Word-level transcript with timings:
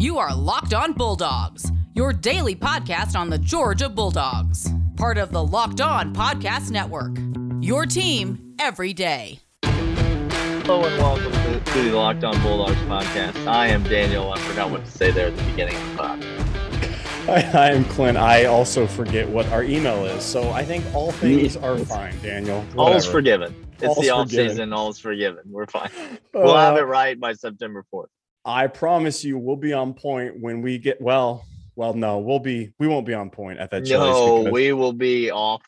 You 0.00 0.16
are 0.18 0.34
Locked 0.34 0.72
On 0.72 0.94
Bulldogs, 0.94 1.70
your 1.94 2.12
daily 2.14 2.56
podcast 2.56 3.14
on 3.14 3.28
the 3.28 3.36
Georgia 3.36 3.88
Bulldogs, 3.90 4.66
part 4.96 5.18
of 5.18 5.30
the 5.30 5.44
Locked 5.44 5.82
On 5.82 6.14
Podcast 6.14 6.70
Network. 6.70 7.18
Your 7.62 7.84
team 7.84 8.54
every 8.58 8.94
day. 8.94 9.40
Hello 9.64 10.84
and 10.86 10.96
welcome 10.98 11.30
to, 11.32 11.60
to 11.60 11.82
the 11.90 11.94
Locked 11.96 12.24
On 12.24 12.40
Bulldogs 12.42 12.78
podcast. 12.82 13.46
I 13.46 13.66
am 13.66 13.82
Daniel. 13.82 14.32
I 14.32 14.38
forgot 14.40 14.70
what 14.70 14.86
to 14.86 14.90
say 14.90 15.10
there 15.10 15.26
at 15.28 15.36
the 15.36 15.42
beginning 15.44 15.76
of 15.76 15.90
the 15.90 15.96
pod. 15.98 16.24
Hi, 17.26 17.66
I 17.66 17.70
am 17.72 17.84
Clint. 17.84 18.16
I 18.16 18.46
also 18.46 18.86
forget 18.86 19.28
what 19.28 19.46
our 19.48 19.62
email 19.62 20.06
is, 20.06 20.24
so 20.24 20.50
I 20.50 20.64
think 20.64 20.82
all 20.94 21.12
things 21.12 21.56
are 21.58 21.76
fine, 21.78 22.18
Daniel. 22.22 22.64
All 22.78 22.94
is 22.94 23.04
forgiven. 23.04 23.54
It's 23.74 23.84
All's 23.84 23.98
the 23.98 24.10
off 24.10 24.28
forgiven. 24.30 24.48
season. 24.50 24.72
All 24.72 24.88
is 24.88 24.98
forgiven. 24.98 25.42
We're 25.46 25.66
fine. 25.66 25.90
We'll 26.32 26.56
have 26.56 26.76
Uh, 26.76 26.80
it 26.80 26.86
right 26.86 27.20
by 27.20 27.34
September 27.34 27.84
4th. 27.92 28.06
I 28.44 28.66
promise 28.66 29.22
you, 29.24 29.38
we'll 29.38 29.56
be 29.56 29.72
on 29.72 29.94
point 29.94 30.40
when 30.40 30.62
we 30.62 30.78
get 30.78 31.00
well. 31.00 31.44
Well, 31.76 31.94
no, 31.94 32.18
we'll 32.18 32.38
be. 32.40 32.72
We 32.78 32.86
won't 32.88 33.06
be 33.06 33.14
on 33.14 33.30
point 33.30 33.58
at 33.58 33.70
that. 33.70 33.84
No, 33.86 34.38
because- 34.38 34.52
we 34.52 34.72
will 34.72 34.92
be 34.92 35.30
off. 35.30 35.62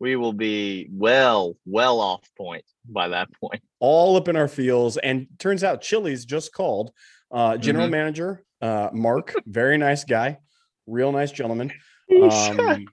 We 0.00 0.16
will 0.16 0.32
be 0.32 0.88
well, 0.90 1.56
well 1.64 2.00
off 2.00 2.28
point 2.36 2.64
by 2.88 3.08
that 3.08 3.28
point. 3.40 3.62
all 3.78 4.16
up 4.16 4.26
in 4.26 4.34
our 4.36 4.48
fields, 4.48 4.96
And 4.96 5.28
turns 5.38 5.62
out 5.62 5.80
Chili's 5.80 6.24
just 6.24 6.52
called 6.52 6.92
uh, 7.30 7.56
general 7.56 7.86
Mhm. 7.86 7.90
manager 7.92 8.44
uh, 8.60 8.90
Mark, 8.92 9.34
very 9.46 9.78
nice 9.78 10.04
guy, 10.04 10.38
real 10.86 11.12
nice 11.12 11.30
gentleman. 11.32 11.72
Um, 12.10 12.86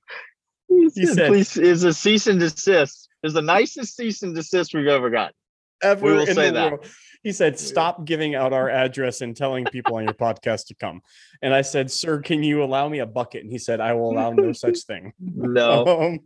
he 0.95 1.05
said- 1.05 1.27
please, 1.27 1.57
is 1.57 1.83
a 1.83 1.93
cease 1.93 2.27
and 2.27 2.39
desist. 2.39 3.07
Is 3.23 3.33
the 3.33 3.41
nicest 3.41 3.95
cease 3.95 4.21
and 4.23 4.33
desist 4.35 4.73
we've 4.73 4.87
ever 4.87 5.09
got. 5.09 5.33
Ever 5.81 6.05
will 6.05 6.19
in 6.21 6.35
say 6.35 6.47
the 6.47 6.51
that. 6.51 6.71
world. 6.71 6.85
He 7.23 7.33
said, 7.33 7.59
"Stop 7.59 8.05
giving 8.05 8.33
out 8.35 8.53
our 8.53 8.69
address 8.69 9.21
and 9.21 9.35
telling 9.35 9.65
people 9.65 9.95
on 9.95 10.03
your 10.05 10.13
podcast 10.13 10.67
to 10.67 10.75
come." 10.75 11.01
And 11.41 11.53
I 11.53 11.61
said, 11.61 11.91
"Sir, 11.91 12.21
can 12.21 12.43
you 12.43 12.63
allow 12.63 12.87
me 12.87 12.99
a 12.99 13.05
bucket?" 13.05 13.43
And 13.43 13.51
he 13.51 13.57
said, 13.57 13.79
"I 13.81 13.93
will 13.93 14.11
allow 14.11 14.31
no 14.31 14.53
such 14.53 14.79
thing." 14.79 15.13
No, 15.19 15.85
Um, 15.87 16.19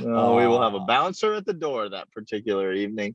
no, 0.00 0.34
we 0.34 0.46
will 0.46 0.60
have 0.60 0.74
a 0.74 0.78
uh, 0.78 0.86
bouncer 0.86 1.34
at 1.34 1.46
the 1.46 1.52
door 1.54 1.88
that 1.88 2.10
particular 2.12 2.72
evening. 2.72 3.14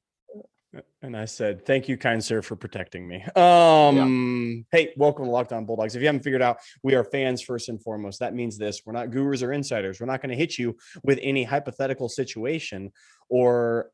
And 1.02 1.18
I 1.18 1.26
said, 1.26 1.66
"Thank 1.66 1.90
you, 1.90 1.98
kind 1.98 2.24
sir, 2.24 2.42
for 2.42 2.56
protecting 2.56 3.08
me." 3.08 3.24
Um, 3.36 4.66
hey, 4.72 4.94
welcome 4.98 5.26
to 5.26 5.32
Locked 5.32 5.52
On 5.52 5.66
Bulldogs. 5.66 5.96
If 5.96 6.02
you 6.02 6.08
haven't 6.08 6.24
figured 6.24 6.44
out, 6.44 6.58
we 6.84 6.94
are 6.94 7.04
fans 7.04 7.42
first 7.42 7.70
and 7.70 7.82
foremost. 7.82 8.20
That 8.20 8.36
means 8.36 8.58
this: 8.58 8.84
we're 8.86 8.94
not 8.94 9.10
gurus 9.10 9.42
or 9.42 9.52
insiders. 9.52 10.00
We're 10.00 10.06
not 10.06 10.22
going 10.22 10.30
to 10.30 10.36
hit 10.36 10.58
you 10.60 10.78
with 11.04 11.20
any 11.24 11.44
hypothetical 11.44 12.08
situation 12.08 12.92
or 13.30 13.90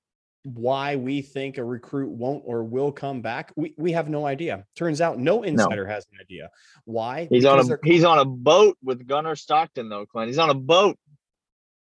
why 0.46 0.96
we 0.96 1.22
think 1.22 1.58
a 1.58 1.64
recruit 1.64 2.12
won't 2.12 2.44
or 2.46 2.64
will 2.64 2.92
come 2.92 3.22
back. 3.22 3.52
We 3.56 3.74
we 3.78 3.92
have 3.94 4.10
no 4.10 4.26
idea. 4.26 4.66
Turns 4.76 5.02
out, 5.02 5.18
no 5.18 5.44
insider 5.44 5.88
has 5.88 6.06
an 6.12 6.20
idea. 6.22 6.50
Why? 6.86 7.28
He's 7.30 7.46
on 7.46 7.60
a 7.60 7.78
he's 7.84 8.04
on 8.04 8.20
a 8.20 8.26
boat 8.26 8.78
with 8.84 9.08
Gunnar 9.08 9.36
Stockton 9.36 9.90
though, 9.90 10.06
Clint. 10.06 10.28
He's 10.28 10.38
on 10.38 10.52
a 10.52 10.56
boat 10.56 10.98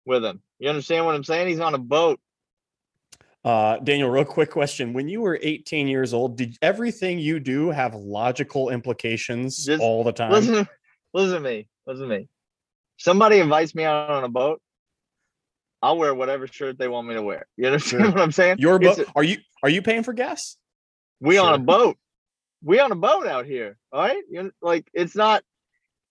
with 0.05 0.25
him. 0.25 0.41
You 0.59 0.69
understand 0.69 1.05
what 1.05 1.15
I'm 1.17 1.25
saying? 1.25 1.49
He's 1.49 1.61
on 1.61 1.75
a 1.75 1.79
boat. 1.79 2.21
Uh, 3.45 3.79
Daniel, 3.79 4.11
real 4.11 4.25
quick 4.25 4.51
question. 4.51 4.93
When 4.93 5.09
you 5.09 5.21
were 5.21 5.39
18 5.41 5.87
years 5.87 6.13
old, 6.13 6.37
did 6.37 6.57
everything 6.63 7.19
you 7.19 7.39
do 7.39 7.71
have 7.71 7.95
logical 7.95 8.71
implications 8.71 9.65
Just 9.65 9.81
all 9.81 10.03
the 10.03 10.13
time? 10.13 10.33
Listen, 10.33 10.69
listen 11.15 11.35
to 11.35 11.41
me. 11.41 11.69
Listen 11.87 12.09
to 12.09 12.19
me. 12.19 12.29
Somebody 12.97 13.39
invites 13.39 13.75
me 13.75 13.85
out 13.85 14.11
on 14.11 14.25
a 14.25 14.29
boat. 14.29 14.61
I'll 15.83 15.99
wear 15.99 16.15
whatever 16.15 16.47
shirt 16.47 16.79
they 16.79 16.89
want 16.89 17.07
me 17.07 17.15
to 17.15 17.23
wear. 17.23 17.47
You 17.57 17.67
understand 17.67 18.05
Sure. 18.05 18.11
what 18.13 18.21
I'm 18.21 18.33
saying? 18.33 18.57
Your 18.59 18.79
boat? 18.79 18.99
a- 18.99 19.07
Are 19.15 19.23
you 19.25 19.39
are 19.63 19.69
you 19.69 19.83
paying 19.83 20.03
for 20.03 20.13
gas? 20.13 20.57
we 21.21 21.39
on 21.39 21.55
a 21.55 21.59
boat. 21.59 21.97
We 22.63 22.79
on 22.81 22.93
a 22.93 22.97
boat 22.97 23.27
out 23.27 23.47
here. 23.47 23.79
All 23.93 24.01
right. 24.01 24.23
You 24.31 24.43
know, 24.45 24.51
like 24.63 24.89
it's 24.93 25.15
not 25.15 25.43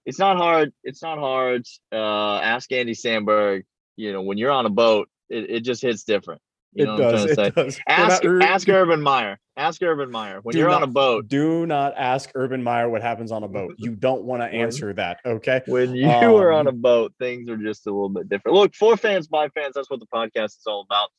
it's 0.06 0.20
not 0.20 0.38
hard. 0.38 0.72
It's 0.84 1.02
not 1.02 1.18
hard. 1.18 1.66
Uh 1.92 2.38
ask 2.40 2.72
Andy 2.72 2.94
Samberg, 2.94 3.64
you 3.98 4.14
know, 4.14 4.22
when 4.22 4.38
you're 4.38 4.52
on 4.52 4.66
a 4.66 4.70
boat, 4.70 5.10
it, 5.30 5.50
it 5.50 5.60
just 5.62 5.82
hits 5.82 6.04
different. 6.04 6.42
You 6.76 6.84
it 6.84 6.88
know 6.88 6.98
does. 6.98 7.12
what 7.14 7.22
I'm 7.22 7.30
It 7.30 7.36
say? 7.56 7.64
does. 7.64 7.80
Ask 7.88 8.24
not- 8.24 8.44
ask 8.44 8.70
Urban 8.70 9.02
Meyer. 9.02 9.40
Ask 9.58 9.82
Urban 9.82 10.12
Meyer. 10.12 10.40
When 10.44 10.56
you're 10.58 10.70
on 10.70 10.84
a 10.84 10.88
boat, 10.88 11.28
Do 11.30 11.66
not 11.66 11.94
ask 11.96 12.30
Urban 12.36 12.62
Meyer 12.62 12.90
what 12.90 13.02
happens 13.02 13.32
on 13.32 13.44
a 13.44 13.48
boat. 13.48 13.76
You 13.78 13.96
don't 13.96 14.24
want 14.24 14.42
to 14.42 14.48
answer 14.48 14.92
that. 14.94 15.20
Okay. 15.26 15.62
when 15.68 15.96
you 15.96 16.08
are 16.10 16.52
on 16.52 16.68
Um, 16.68 16.76
a 16.76 16.78
boat, 16.78 17.14
things 17.18 17.50
are 17.50 17.56
just 17.58 17.88
a 17.88 17.92
little 17.92 18.10
bit 18.10 18.28
different. 18.28 18.56
Look, 18.58 18.76
for 18.76 18.98
fans, 18.98 19.28
by 19.28 19.48
fans, 19.50 19.74
that's 19.76 19.90
what 19.90 20.02
the 20.02 20.08
podcast 20.08 20.58
is 20.58 20.64
all 20.68 20.82
about. 20.82 21.10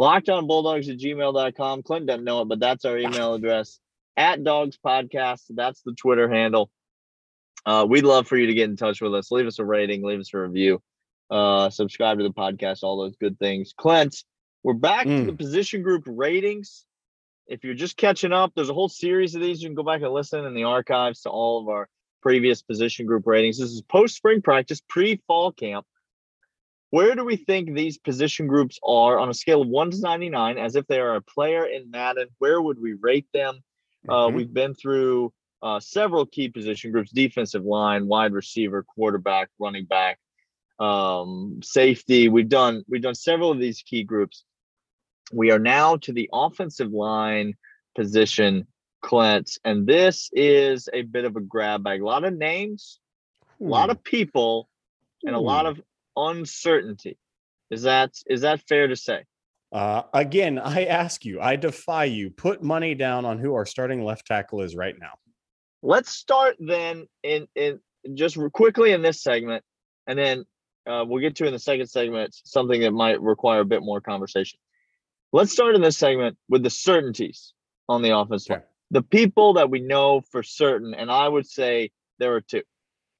Lockedonbulldogs 0.00 0.88
at 0.90 0.98
gmail.com. 0.98 1.82
Clint 1.82 2.06
doesn't 2.06 2.24
know 2.24 2.40
it, 2.42 2.48
but 2.48 2.58
that's 2.60 2.84
our 2.84 2.98
email 2.98 3.34
address. 3.34 3.78
At 4.16 4.44
Dogs 4.44 4.78
Podcast, 4.84 5.42
that's 5.50 5.82
the 5.82 5.92
Twitter 5.92 6.28
handle. 6.30 6.70
Uh, 7.66 7.86
we'd 7.88 8.04
love 8.04 8.26
for 8.28 8.36
you 8.36 8.46
to 8.46 8.54
get 8.54 8.70
in 8.70 8.76
touch 8.76 9.00
with 9.00 9.14
us. 9.14 9.30
Leave 9.30 9.46
us 9.46 9.58
a 9.58 9.64
rating, 9.64 10.02
leave 10.04 10.20
us 10.20 10.32
a 10.34 10.38
review, 10.38 10.80
uh, 11.30 11.68
subscribe 11.70 12.18
to 12.18 12.24
the 12.24 12.32
podcast, 12.32 12.82
all 12.82 12.96
those 13.02 13.16
good 13.16 13.38
things. 13.38 13.72
Clint, 13.76 14.16
we're 14.64 14.72
back 14.74 15.04
to 15.04 15.10
Mm. 15.12 15.26
the 15.26 15.32
position 15.34 15.82
group 15.82 16.02
ratings. 16.06 16.84
If 17.46 17.62
you're 17.62 17.74
just 17.74 17.96
catching 17.98 18.32
up, 18.32 18.52
there's 18.54 18.70
a 18.70 18.74
whole 18.74 18.88
series 18.88 19.34
of 19.34 19.42
these. 19.42 19.62
You 19.62 19.68
can 19.68 19.74
go 19.76 19.82
back 19.82 20.00
and 20.02 20.12
listen 20.12 20.44
in 20.46 20.54
the 20.54 20.64
archives 20.64 21.20
to 21.22 21.30
all 21.30 21.60
of 21.60 21.68
our 21.68 21.88
previous 22.22 22.62
position 22.62 23.04
group 23.06 23.26
ratings. 23.26 23.58
This 23.58 23.70
is 23.70 23.82
post 23.82 24.16
spring 24.16 24.40
practice, 24.40 24.80
pre 24.88 25.16
fall 25.26 25.52
camp. 25.52 25.86
Where 26.90 27.14
do 27.14 27.24
we 27.24 27.36
think 27.36 27.74
these 27.74 27.98
position 27.98 28.46
groups 28.46 28.78
are 28.82 29.18
on 29.18 29.28
a 29.28 29.34
scale 29.34 29.60
of 29.62 29.68
1 29.68 29.90
to 29.90 30.00
99 30.00 30.56
as 30.58 30.76
if 30.76 30.86
they 30.86 31.00
are 31.00 31.16
a 31.16 31.20
player 31.20 31.66
in 31.66 31.90
Madden? 31.90 32.28
Where 32.38 32.62
would 32.62 32.80
we 32.80 32.94
rate 32.94 33.26
them? 33.34 33.62
Uh, 34.08 34.28
Mhm. 34.28 34.34
we've 34.34 34.52
been 34.54 34.74
through 34.74 35.32
uh, 35.60 35.80
several 35.80 36.26
key 36.26 36.48
position 36.48 36.92
groups 36.92 37.10
defensive 37.10 37.64
line, 37.64 38.06
wide 38.06 38.32
receiver, 38.34 38.82
quarterback, 38.82 39.48
running 39.58 39.86
back, 39.86 40.18
um, 40.78 41.60
safety. 41.62 42.28
We've 42.28 42.48
done 42.48 42.84
we've 42.88 43.00
done 43.02 43.14
several 43.14 43.50
of 43.50 43.58
these 43.58 43.80
key 43.82 44.02
groups. 44.04 44.44
We 45.32 45.50
are 45.50 45.58
now 45.58 45.96
to 45.98 46.12
the 46.12 46.28
offensive 46.32 46.92
line 46.92 47.54
position, 47.96 48.66
Clint, 49.02 49.58
and 49.64 49.86
this 49.86 50.30
is 50.32 50.88
a 50.92 51.02
bit 51.02 51.24
of 51.24 51.36
a 51.36 51.40
grab 51.40 51.84
bag. 51.84 52.02
A 52.02 52.04
lot 52.04 52.24
of 52.24 52.34
names, 52.34 53.00
a 53.60 53.64
lot 53.64 53.90
of 53.90 54.02
people, 54.04 54.68
and 55.22 55.34
a 55.34 55.40
lot 55.40 55.66
of 55.66 55.80
uncertainty. 56.16 57.18
Is 57.70 57.82
that 57.82 58.12
is 58.26 58.42
that 58.42 58.60
fair 58.68 58.88
to 58.88 58.96
say? 58.96 59.24
Uh, 59.72 60.02
again, 60.12 60.58
I 60.58 60.84
ask 60.84 61.24
you, 61.24 61.40
I 61.40 61.56
defy 61.56 62.04
you. 62.04 62.30
Put 62.30 62.62
money 62.62 62.94
down 62.94 63.24
on 63.24 63.38
who 63.38 63.54
our 63.54 63.66
starting 63.66 64.04
left 64.04 64.26
tackle 64.26 64.60
is 64.60 64.76
right 64.76 64.94
now. 64.98 65.12
Let's 65.82 66.10
start 66.10 66.56
then 66.60 67.06
in 67.22 67.48
in 67.54 67.80
just 68.14 68.38
quickly 68.52 68.92
in 68.92 69.02
this 69.02 69.22
segment, 69.22 69.64
and 70.06 70.18
then 70.18 70.44
uh, 70.86 71.04
we'll 71.06 71.20
get 71.20 71.36
to 71.36 71.46
in 71.46 71.52
the 71.52 71.58
second 71.58 71.86
segment 71.88 72.34
something 72.44 72.80
that 72.82 72.92
might 72.92 73.20
require 73.20 73.60
a 73.60 73.64
bit 73.64 73.82
more 73.82 74.00
conversation. 74.00 74.58
Let's 75.34 75.50
start 75.50 75.74
in 75.74 75.82
this 75.82 75.98
segment 75.98 76.38
with 76.48 76.62
the 76.62 76.70
certainties 76.70 77.54
on 77.88 78.02
the 78.02 78.16
offense 78.16 78.48
line. 78.48 78.62
The 78.92 79.02
people 79.02 79.54
that 79.54 79.68
we 79.68 79.80
know 79.80 80.20
for 80.20 80.44
certain, 80.44 80.94
and 80.94 81.10
I 81.10 81.26
would 81.26 81.44
say 81.44 81.90
there 82.20 82.36
are 82.36 82.40
two. 82.40 82.62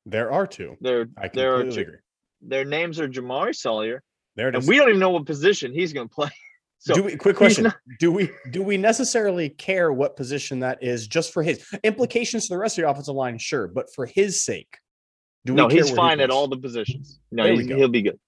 There 0.07 0.31
are 0.31 0.47
two. 0.47 0.77
There, 0.81 1.09
I 1.19 1.27
there 1.27 1.57
are 1.57 1.65
two. 1.65 1.81
agree. 1.81 1.97
Their 2.41 2.65
names 2.65 3.01
are 3.01 3.09
Jamaree 3.09 3.57
Salyer, 3.57 4.01
There 4.37 4.49
it 4.49 4.55
and 4.55 4.65
we 4.65 4.77
don't 4.77 4.91
even 4.91 5.01
know 5.01 5.11
what 5.11 5.27
position 5.27 5.73
he's 5.73 5.93
going 5.93 6.09
to 6.09 6.15
play. 6.15 6.31
So 6.79 6.93
do 6.93 7.03
we, 7.03 7.17
quick 7.17 7.37
question: 7.45 7.65
not- 7.65 7.77
Do 7.99 8.13
we 8.13 8.31
do 8.51 8.63
we 8.63 8.77
necessarily 8.77 9.49
care 9.49 9.91
what 9.91 10.17
position 10.17 10.61
that 10.61 10.83
is 10.83 11.09
just 11.09 11.33
for 11.33 11.43
his 11.43 11.65
implications 11.83 12.47
to 12.47 12.55
the 12.55 12.59
rest 12.59 12.77
of 12.77 12.83
the 12.83 12.91
offensive 12.91 13.15
line? 13.15 13.39
Sure, 13.39 13.67
but 13.67 13.87
for 13.95 14.05
his 14.05 14.45
sake, 14.45 14.77
do 15.47 15.55
we 15.55 15.57
no, 15.57 15.69
he's 15.69 15.85
where 15.85 15.93
he 15.93 15.97
fine 15.97 16.21
at 16.21 16.31
all 16.31 16.47
the 16.47 16.59
positions. 16.59 17.21
No, 17.33 17.57
he'll 17.57 17.89
be 17.89 18.03
good. 18.03 18.21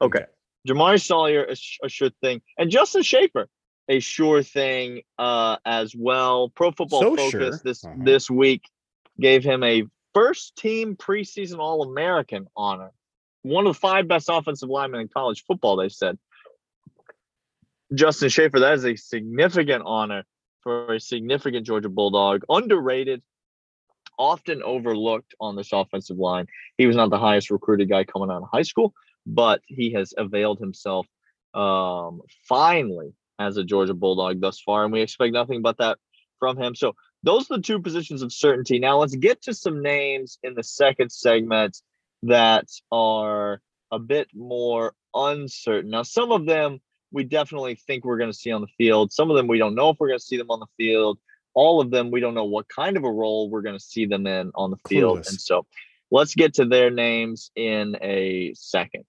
Okay. 0.00 0.26
Jamaree 0.66 1.02
Salyer, 1.04 1.44
a, 1.44 1.56
a 1.84 1.88
sure 1.88 2.10
thing, 2.22 2.40
and 2.58 2.70
Justin 2.70 3.02
Shaffer, 3.02 3.48
a 3.88 4.00
sure 4.00 4.42
thing 4.42 5.02
uh, 5.18 5.56
as 5.64 5.94
well. 5.94 6.48
Pro 6.48 6.70
Football 6.70 7.00
So 7.00 7.16
Focus 7.16 7.30
sure. 7.30 7.60
this 7.62 7.84
Uh-huh. 7.84 7.96
this 7.98 8.30
week 8.30 8.62
gave 9.20 9.44
him 9.44 9.62
a 9.62 9.84
first 10.14 10.56
team 10.56 10.96
preseason 10.96 11.58
All 11.58 11.82
American 11.82 12.46
honor. 12.56 12.92
One 13.42 13.66
of 13.66 13.74
the 13.74 13.80
five 13.80 14.08
best 14.08 14.28
offensive 14.30 14.70
linemen 14.70 15.02
in 15.02 15.08
college 15.08 15.44
football, 15.46 15.76
they 15.76 15.90
said. 15.90 16.18
Justin 17.92 18.30
Shaffer, 18.30 18.60
that 18.60 18.74
is 18.74 18.86
a 18.86 18.96
significant 18.96 19.82
honor 19.84 20.24
for 20.62 20.94
a 20.94 21.00
significant 21.00 21.66
Georgia 21.66 21.90
Bulldog, 21.90 22.44
underrated, 22.48 23.22
often 24.18 24.62
overlooked 24.62 25.34
on 25.40 25.56
this 25.56 25.72
offensive 25.72 26.18
line. 26.18 26.46
He 26.78 26.86
was 26.86 26.96
not 26.96 27.10
the 27.10 27.18
highest 27.18 27.50
recruited 27.50 27.88
guy 27.88 28.04
coming 28.04 28.30
out 28.30 28.42
of 28.42 28.48
high 28.52 28.62
school, 28.62 28.94
but 29.26 29.60
he 29.66 29.92
has 29.92 30.14
availed 30.16 30.58
himself 30.58 31.06
um, 31.54 32.20
finally 32.48 33.14
as 33.38 33.56
a 33.56 33.64
Georgia 33.64 33.94
Bulldog 33.94 34.40
thus 34.40 34.60
far, 34.60 34.84
and 34.84 34.92
we 34.92 35.00
expect 35.00 35.32
nothing 35.32 35.62
but 35.62 35.78
that 35.78 35.98
from 36.38 36.56
him. 36.56 36.74
So 36.74 36.94
those 37.22 37.50
are 37.50 37.56
the 37.56 37.62
two 37.62 37.80
positions 37.80 38.22
of 38.22 38.32
certainty. 38.32 38.78
Now 38.78 38.98
let's 38.98 39.16
get 39.16 39.42
to 39.42 39.54
some 39.54 39.82
names 39.82 40.38
in 40.42 40.54
the 40.54 40.62
second 40.62 41.10
segment 41.10 41.80
that 42.24 42.68
are 42.92 43.60
a 43.90 43.98
bit 43.98 44.28
more 44.34 44.94
uncertain. 45.14 45.90
Now, 45.90 46.02
some 46.02 46.32
of 46.32 46.46
them 46.46 46.80
we 47.12 47.22
definitely 47.22 47.76
think 47.76 48.04
we're 48.04 48.18
going 48.18 48.32
to 48.32 48.36
see 48.36 48.50
on 48.50 48.60
the 48.60 48.66
field. 48.76 49.12
Some 49.12 49.30
of 49.30 49.36
them 49.36 49.46
we 49.46 49.58
don't 49.58 49.76
know 49.76 49.90
if 49.90 49.96
we're 50.00 50.08
going 50.08 50.18
to 50.18 50.24
see 50.24 50.36
them 50.36 50.50
on 50.50 50.60
the 50.60 50.66
field. 50.76 51.18
All 51.54 51.80
of 51.80 51.90
them, 51.90 52.10
we 52.10 52.20
don't 52.20 52.34
know 52.34 52.44
what 52.44 52.68
kind 52.68 52.96
of 52.96 53.04
a 53.04 53.10
role 53.10 53.48
we're 53.50 53.62
going 53.62 53.76
to 53.78 53.84
see 53.84 54.06
them 54.06 54.26
in 54.26 54.50
on 54.54 54.70
the 54.70 54.76
field. 54.88 55.18
Clueless. 55.20 55.30
And 55.30 55.40
so 55.40 55.66
let's 56.10 56.34
get 56.34 56.54
to 56.54 56.64
their 56.64 56.90
names 56.90 57.50
in 57.56 57.96
a 58.02 58.52
second. 58.54 59.04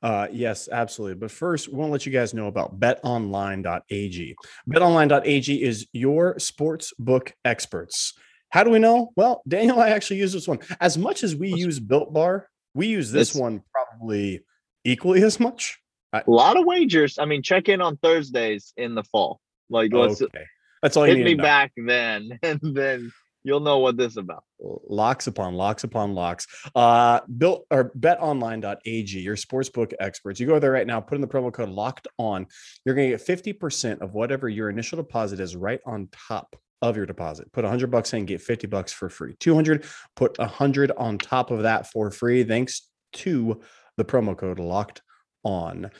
Uh, 0.00 0.28
yes, 0.30 0.68
absolutely. 0.70 1.16
But 1.16 1.30
first, 1.32 1.68
we 1.68 1.74
want 1.74 1.88
to 1.88 1.92
let 1.92 2.06
you 2.06 2.12
guys 2.12 2.32
know 2.32 2.46
about 2.46 2.78
betonline.ag. 2.78 4.36
Betonline.ag 4.70 5.62
is 5.62 5.86
your 5.92 6.38
sports 6.38 6.92
book 6.98 7.32
experts. 7.44 8.14
How 8.50 8.62
do 8.64 8.70
we 8.70 8.78
know? 8.78 9.10
Well, 9.16 9.42
Daniel, 9.46 9.80
I 9.80 9.90
actually 9.90 10.20
use 10.20 10.32
this 10.32 10.46
one. 10.48 10.60
As 10.80 10.96
much 10.96 11.24
as 11.24 11.34
we 11.34 11.52
use 11.52 11.80
Built 11.80 12.12
Bar, 12.14 12.48
we 12.74 12.86
use 12.86 13.10
this 13.10 13.30
It's- 13.30 13.40
one 13.40 13.62
probably 13.72 14.40
equally 14.84 15.22
as 15.22 15.40
much. 15.40 15.78
A 16.14 16.22
lot 16.26 16.56
of 16.56 16.64
wagers. 16.64 17.18
I 17.18 17.26
mean, 17.26 17.42
check 17.42 17.68
in 17.68 17.82
on 17.82 17.98
Thursdays 17.98 18.72
in 18.78 18.94
the 18.94 19.02
fall. 19.02 19.40
Like, 19.68 19.92
let's 19.92 20.22
Okay. 20.22 20.44
That's 20.82 20.96
all 20.96 21.06
you 21.06 21.16
hit 21.16 21.24
need 21.24 21.38
me 21.38 21.42
back 21.42 21.72
then, 21.76 22.38
and 22.42 22.60
then 22.62 23.12
you'll 23.44 23.60
know 23.60 23.78
what 23.78 23.96
this 23.96 24.12
is 24.12 24.16
about. 24.18 24.44
locks 24.60 25.26
upon 25.26 25.54
locks 25.54 25.84
upon 25.84 26.14
locks. 26.14 26.46
Uh, 26.74 27.20
built 27.38 27.66
or 27.70 27.90
betonline.ag, 27.98 29.18
your 29.20 29.36
sportsbook 29.36 29.92
experts. 30.00 30.40
You 30.40 30.46
go 30.46 30.58
there 30.58 30.72
right 30.72 30.86
now, 30.86 31.00
put 31.00 31.16
in 31.16 31.20
the 31.20 31.28
promo 31.28 31.52
code 31.52 31.68
locked 31.68 32.08
on. 32.18 32.46
You're 32.84 32.94
going 32.94 33.10
to 33.10 33.16
get 33.16 33.58
50% 33.58 34.00
of 34.00 34.14
whatever 34.14 34.48
your 34.48 34.70
initial 34.70 34.96
deposit 34.96 35.40
is 35.40 35.56
right 35.56 35.80
on 35.86 36.08
top 36.28 36.56
of 36.82 36.96
your 36.96 37.06
deposit. 37.06 37.52
Put 37.52 37.64
100 37.64 37.90
bucks 37.90 38.12
in, 38.12 38.24
get 38.24 38.40
50 38.40 38.66
bucks 38.66 38.92
for 38.92 39.08
free. 39.08 39.34
200, 39.40 39.84
put 40.14 40.38
100 40.38 40.92
on 40.96 41.18
top 41.18 41.50
of 41.50 41.62
that 41.62 41.90
for 41.90 42.10
free 42.10 42.44
thanks 42.44 42.88
to 43.14 43.60
the 43.96 44.04
promo 44.04 44.36
code 44.36 44.58
locked 44.58 45.02
on. 45.42 45.90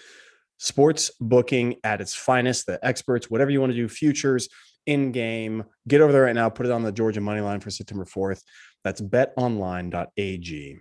Sports 0.59 1.13
booking 1.21 1.77
at 1.85 2.01
its 2.01 2.15
finest, 2.15 2.67
the 2.67 2.85
experts, 2.85 3.31
whatever 3.31 3.51
you 3.51 3.61
want 3.61 3.71
to 3.71 3.77
do, 3.77 3.89
futures, 3.89 4.49
in 4.89 5.13
game. 5.13 5.65
Get 5.87 6.01
over 6.01 6.13
there 6.13 6.23
right 6.23 6.35
now. 6.35 6.49
Put 6.49 6.67
it 6.67 6.73
on 6.73 6.83
the 6.83 6.91
Georgia 6.91 7.21
money 7.21 7.41
line 7.41 7.61
for 7.61 7.71
September 7.71 8.05
4th. 8.05 8.43
That's 8.85 9.01
betonline.ag. 9.01 10.79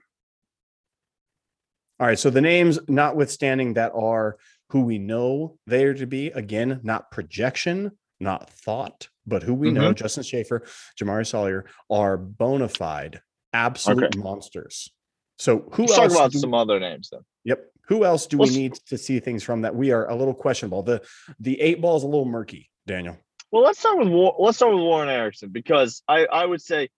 All 2.00 2.08
right. 2.08 2.18
So 2.20 2.30
the 2.30 2.42
names, 2.42 2.80
notwithstanding, 2.88 3.74
that 3.74 3.92
are 3.94 4.38
who 4.70 4.82
we 4.82 4.98
know 4.98 5.58
they 5.68 5.84
are 5.86 5.94
to 5.96 6.06
be. 6.08 6.28
Again, 6.28 6.80
not 6.84 7.12
projection, 7.12 7.92
not 8.20 8.50
thought, 8.50 9.10
but 9.26 9.44
who 9.44 9.54
we 9.54 9.72
know. 9.72 9.82
Mm-hmm. 9.82 9.94
Justin 9.96 10.24
Shaffer, 10.24 10.64
Jamaree 11.00 11.26
Salyer 11.26 11.66
are 11.90 12.18
bona 12.18 12.70
fide, 12.70 13.22
absolute 13.52 14.06
Okay. 14.06 14.20
monsters. 14.20 14.90
So 15.40 15.68
who 15.74 15.84
Let's 15.84 15.98
else? 15.98 16.14
talk 16.14 16.20
about 16.20 16.32
do- 16.32 16.40
some 16.40 16.54
other 16.54 16.80
names 16.80 17.10
then. 17.12 17.22
Yep. 17.46 17.66
Who 17.88 18.04
else 18.06 18.28
do 18.28 18.38
Well, 18.38 18.48
we 18.50 18.58
need 18.58 18.74
to 18.88 18.98
see 18.98 19.20
things 19.20 19.44
from 19.44 19.62
that 19.62 19.76
we 19.76 19.92
are 19.92 20.10
a 20.10 20.16
little 20.16 20.34
questionable? 20.34 20.84
The 20.84 21.02
the 21.40 21.60
eight 21.62 21.82
ball 21.82 21.98
is 21.98 22.04
a 22.04 22.08
little 22.08 22.26
murky, 22.26 22.70
Daniel. 22.86 23.18
Well, 23.52 23.64
let's 23.64 23.80
start 23.80 23.98
with 24.00 24.10
War- 24.10 24.36
let's 24.40 24.58
start 24.58 24.74
with 24.74 24.84
Warren 24.84 25.10
Ericson 25.10 25.50
because 25.50 26.04
I 26.08 26.26
I 26.26 26.46
would 26.46 26.62
say 26.62 26.90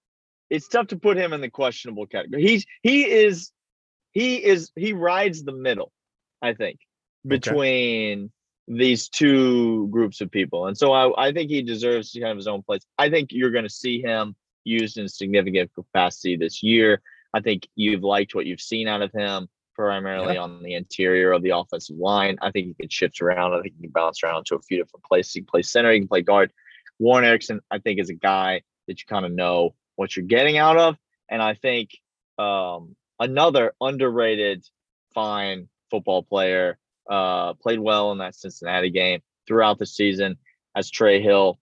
it's 0.49 0.67
tough 0.67 0.87
to 0.87 0.97
put 0.97 1.17
him 1.17 1.33
in 1.33 1.41
the 1.41 1.49
questionable 1.49 2.07
category. 2.07 2.41
He's 2.41 2.65
he 2.81 3.05
is 3.05 3.51
he 4.11 4.43
is 4.43 4.71
he 4.75 4.93
rides 4.93 5.43
the 5.43 5.51
middle, 5.51 5.91
I 6.41 6.53
think, 6.53 6.79
between 7.25 8.31
these 8.67 9.09
two 9.09 9.87
groups 9.87 10.21
of 10.21 10.31
people, 10.31 10.65
and 10.67 10.77
so 10.77 10.91
I 10.91 11.27
I 11.27 11.33
think 11.33 11.49
he 11.51 11.61
deserves 11.61 12.17
kind 12.19 12.31
of 12.31 12.37
his 12.37 12.47
own 12.47 12.63
place. 12.63 12.81
I 12.97 13.09
think 13.09 13.31
you're 13.31 13.51
going 13.51 13.65
to 13.65 13.69
see 13.69 14.01
him 14.01 14.35
used 14.63 14.97
in 14.97 15.07
significant 15.07 15.71
capacity 15.73 16.35
this 16.35 16.63
year. 16.63 17.01
I 17.33 17.41
think 17.41 17.67
you've 17.75 18.03
liked 18.03 18.33
what 18.33 18.47
you've 18.47 18.61
seen 18.61 18.87
out 18.87 19.03
of 19.03 19.11
him 19.11 19.47
primarily 19.79 20.35
on 20.35 20.61
the 20.61 20.73
interior 20.73 21.31
of 21.31 21.41
the 21.41 21.51
offensive 21.51 21.95
line. 21.95 22.37
I 22.41 22.51
think 22.51 22.67
he 22.67 22.73
can 22.73 22.89
shift 22.89 23.21
around. 23.21 23.53
I 23.53 23.61
think 23.61 23.75
he 23.77 23.83
can 23.83 23.91
bounce 23.91 24.21
around 24.21 24.45
to 24.47 24.55
a 24.55 24.61
few 24.61 24.77
different 24.77 25.05
places. 25.05 25.33
He 25.33 25.39
can 25.39 25.47
play 25.47 25.61
center, 25.61 25.91
he 25.93 25.99
can 25.99 26.07
play 26.09 26.21
guard. 26.21 26.51
Warren 26.99 27.23
Ericson, 27.23 27.61
I 27.71 27.79
think, 27.79 27.99
is 27.99 28.09
a 28.09 28.13
guy 28.13 28.61
that 28.87 28.99
you 28.99 29.05
kind 29.07 29.25
of 29.25 29.31
know 29.31 29.75
what 29.95 30.17
you're 30.17 30.25
getting 30.25 30.57
out 30.57 30.77
of. 30.77 30.97
And 31.29 31.41
I 31.41 31.53
think 31.53 31.91
um, 32.37 32.97
another 33.21 33.73
underrated, 33.79 34.65
fine 35.13 35.69
football 35.89 36.23
player, 36.23 36.77
uh, 37.09 37.53
played 37.53 37.79
well 37.79 38.11
in 38.11 38.17
that 38.17 38.35
Cincinnati 38.35 38.89
game 38.89 39.21
throughout 39.47 39.79
the 39.79 39.85
season 39.85 40.37
as 40.75 40.89
Trey 40.89 41.21
Hill 41.21 41.57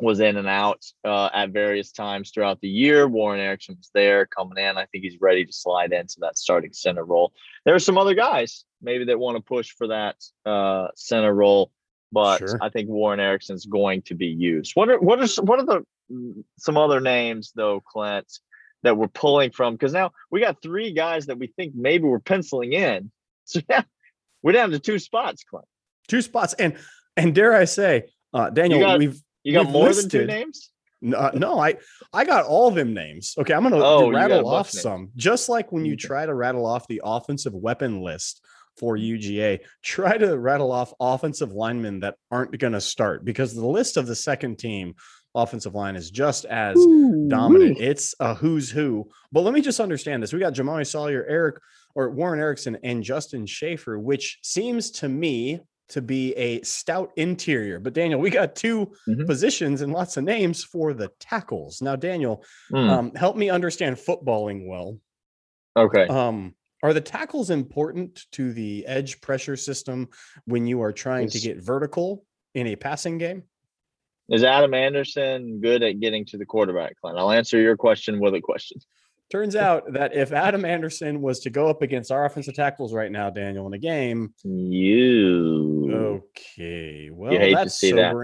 was 0.00 0.20
in 0.20 0.36
and 0.36 0.48
out 0.48 0.84
uh, 1.04 1.28
at 1.34 1.50
various 1.50 1.92
times 1.92 2.30
throughout 2.30 2.60
the 2.60 2.68
year. 2.68 3.06
Warren 3.06 3.40
Ericson 3.40 3.76
was 3.76 3.90
there 3.94 4.24
coming 4.26 4.56
in. 4.58 4.78
I 4.78 4.86
think 4.86 5.04
he's 5.04 5.20
ready 5.20 5.44
to 5.44 5.52
slide 5.52 5.92
into 5.92 6.16
that 6.20 6.38
starting 6.38 6.72
center 6.72 7.04
role. 7.04 7.32
There 7.64 7.74
are 7.74 7.78
some 7.80 7.98
other 7.98 8.14
guys 8.14 8.64
maybe 8.80 9.04
that 9.04 9.18
want 9.18 9.36
to 9.36 9.42
push 9.42 9.70
for 9.76 9.88
that 9.88 10.16
uh, 10.46 10.88
center 10.96 11.32
role, 11.34 11.70
but 12.10 12.38
Sure. 12.38 12.58
I 12.62 12.68
think 12.70 12.88
Warren 12.88 13.20
Ericson's 13.20 13.66
going 13.66 14.02
to 14.02 14.14
be 14.14 14.26
used. 14.28 14.72
What 14.74 14.88
are 14.88 14.98
what 14.98 15.20
are 15.20 15.42
what 15.42 15.58
are 15.60 15.66
the 15.66 15.84
some 16.58 16.76
other 16.76 17.00
names 17.00 17.52
though, 17.54 17.80
Clint, 17.80 18.30
that 18.82 18.96
we're 18.96 19.08
pulling 19.08 19.50
from? 19.50 19.74
Because 19.74 19.92
now 19.92 20.12
we 20.30 20.40
got 20.40 20.62
three 20.62 20.92
guys 20.92 21.26
that 21.26 21.38
we 21.38 21.48
think 21.48 21.74
maybe 21.74 22.04
we're 22.04 22.18
penciling 22.18 22.72
in. 22.72 23.10
So 23.44 23.60
yeah, 23.68 23.82
we're 24.42 24.52
down 24.52 24.70
to 24.70 24.78
two 24.78 25.00
spots, 25.00 25.42
Clint. 25.42 25.66
Two 26.06 26.22
spots, 26.22 26.54
and 26.54 26.76
and 27.16 27.34
dare 27.34 27.54
I 27.54 27.64
say, 27.64 28.04
uh, 28.32 28.50
Daniel, 28.50 28.78
got- 28.80 28.98
we've 29.00 29.20
You 29.44 29.52
got 29.52 29.66
We've 29.66 29.72
more 29.72 29.92
than 29.92 30.08
two 30.08 30.26
names. 30.26 30.70
no, 31.00 31.18
uh, 31.18 31.30
no, 31.34 31.58
I 31.58 31.76
I 32.12 32.24
got 32.24 32.44
all 32.46 32.68
of 32.68 32.74
them 32.74 32.94
names. 32.94 33.34
Okay, 33.38 33.54
I'm 33.54 33.62
gonna 33.62 33.76
Oh, 33.78 34.06
you 34.06 34.12
got 34.12 34.30
a 34.30 34.34
rattle 34.34 34.48
off 34.48 34.70
some, 34.70 35.10
just 35.16 35.48
like 35.48 35.72
when 35.72 35.84
you 35.84 35.96
try 35.96 36.26
to 36.26 36.34
rattle 36.34 36.66
off 36.66 36.86
the 36.86 37.02
offensive 37.04 37.54
weapon 37.54 38.02
list 38.02 38.40
for. 38.78 38.96
UGA. 38.96 39.60
Try 39.82 40.16
to 40.16 40.38
rattle 40.38 40.72
off 40.72 40.92
offensive 41.00 41.52
linemen 41.52 42.00
that 42.00 42.16
aren't 42.30 42.56
going 42.58 42.72
to 42.72 42.80
start 42.80 43.24
because 43.24 43.54
the 43.54 43.66
list 43.66 43.96
of 43.96 44.06
the 44.06 44.14
second 44.14 44.58
team 44.58 44.94
offensive 45.34 45.74
line 45.74 45.96
is 45.96 46.10
just 46.10 46.44
as 46.44 46.74
dominant. 47.28 47.78
It's 47.80 48.14
a 48.20 48.34
who's 48.34 48.70
who. 48.70 49.08
But 49.32 49.42
let 49.42 49.54
me 49.54 49.60
just 49.60 49.80
understand 49.80 50.22
this. 50.22 50.32
We 50.32 50.38
got 50.38 50.54
Jamaree 50.54 50.86
Salyer, 50.86 51.24
Eric 51.28 51.56
or 51.94 52.10
Warren 52.10 52.40
Ericson, 52.40 52.78
and 52.82 53.02
Justin 53.02 53.46
Shaffer, 53.46 53.98
which 53.98 54.38
seems 54.42 54.90
to 54.92 55.08
me 55.08 55.60
to 55.92 56.02
be 56.02 56.32
a 56.34 56.62
stout 56.62 57.12
interior. 57.16 57.78
But 57.78 57.92
Daniel, 57.92 58.18
we 58.20 58.30
got 58.30 58.56
2 58.56 58.90
Mhm. 59.08 59.26
positions 59.26 59.82
and 59.82 59.92
lots 59.92 60.16
of 60.16 60.24
names 60.24 60.64
for 60.64 60.94
the 60.94 61.08
tackles. 61.20 61.82
Now, 61.82 61.96
Daniel, 61.96 62.42
Hmm, 62.70 62.76
um, 62.76 63.14
help 63.14 63.36
me 63.36 63.50
understand 63.50 63.96
footballing 63.96 64.66
well. 64.66 64.98
okay. 65.76 66.06
Um, 66.06 66.54
are 66.82 66.92
the 66.92 67.00
tackles 67.00 67.48
important 67.50 68.26
to 68.32 68.52
the 68.52 68.84
edge 68.86 69.20
pressure 69.20 69.56
system 69.56 70.08
when 70.46 70.66
you 70.66 70.80
are 70.82 70.92
trying 70.92 71.28
to 71.28 71.38
get 71.38 71.58
vertical 71.62 72.24
in 72.54 72.66
a 72.66 72.76
passing 72.76 73.18
game? 73.18 73.44
Is 74.28 74.42
Adam 74.44 74.72
Anderson 74.74 75.60
good 75.60 75.82
at 75.82 76.00
getting 76.00 76.24
to 76.26 76.38
the 76.38 76.46
quarterback, 76.46 76.96
Clint? 77.00 77.18
I'll 77.18 77.30
answer 77.30 77.60
your 77.60 77.76
question 77.76 78.18
with 78.18 78.34
a 78.34 78.40
question. 78.40 78.78
Turns 79.32 79.56
out 79.56 79.90
that 79.94 80.14
if 80.14 80.30
Adam 80.30 80.62
Anderson 80.66 81.22
was 81.22 81.40
to 81.40 81.48
go 81.50 81.66
up 81.68 81.80
against 81.80 82.12
our 82.12 82.26
offensive 82.26 82.54
tackles 82.54 82.92
right 82.92 83.10
now, 83.10 83.30
Daniel, 83.30 83.66
in 83.66 83.72
a 83.72 83.78
game, 83.78 84.34
You. 84.44 86.20
okay, 86.36 87.08
well, 87.10 87.30
hate 87.32 87.48
to 87.50 87.54
that's 87.54 87.74
see 87.74 87.92
that. 87.92 88.14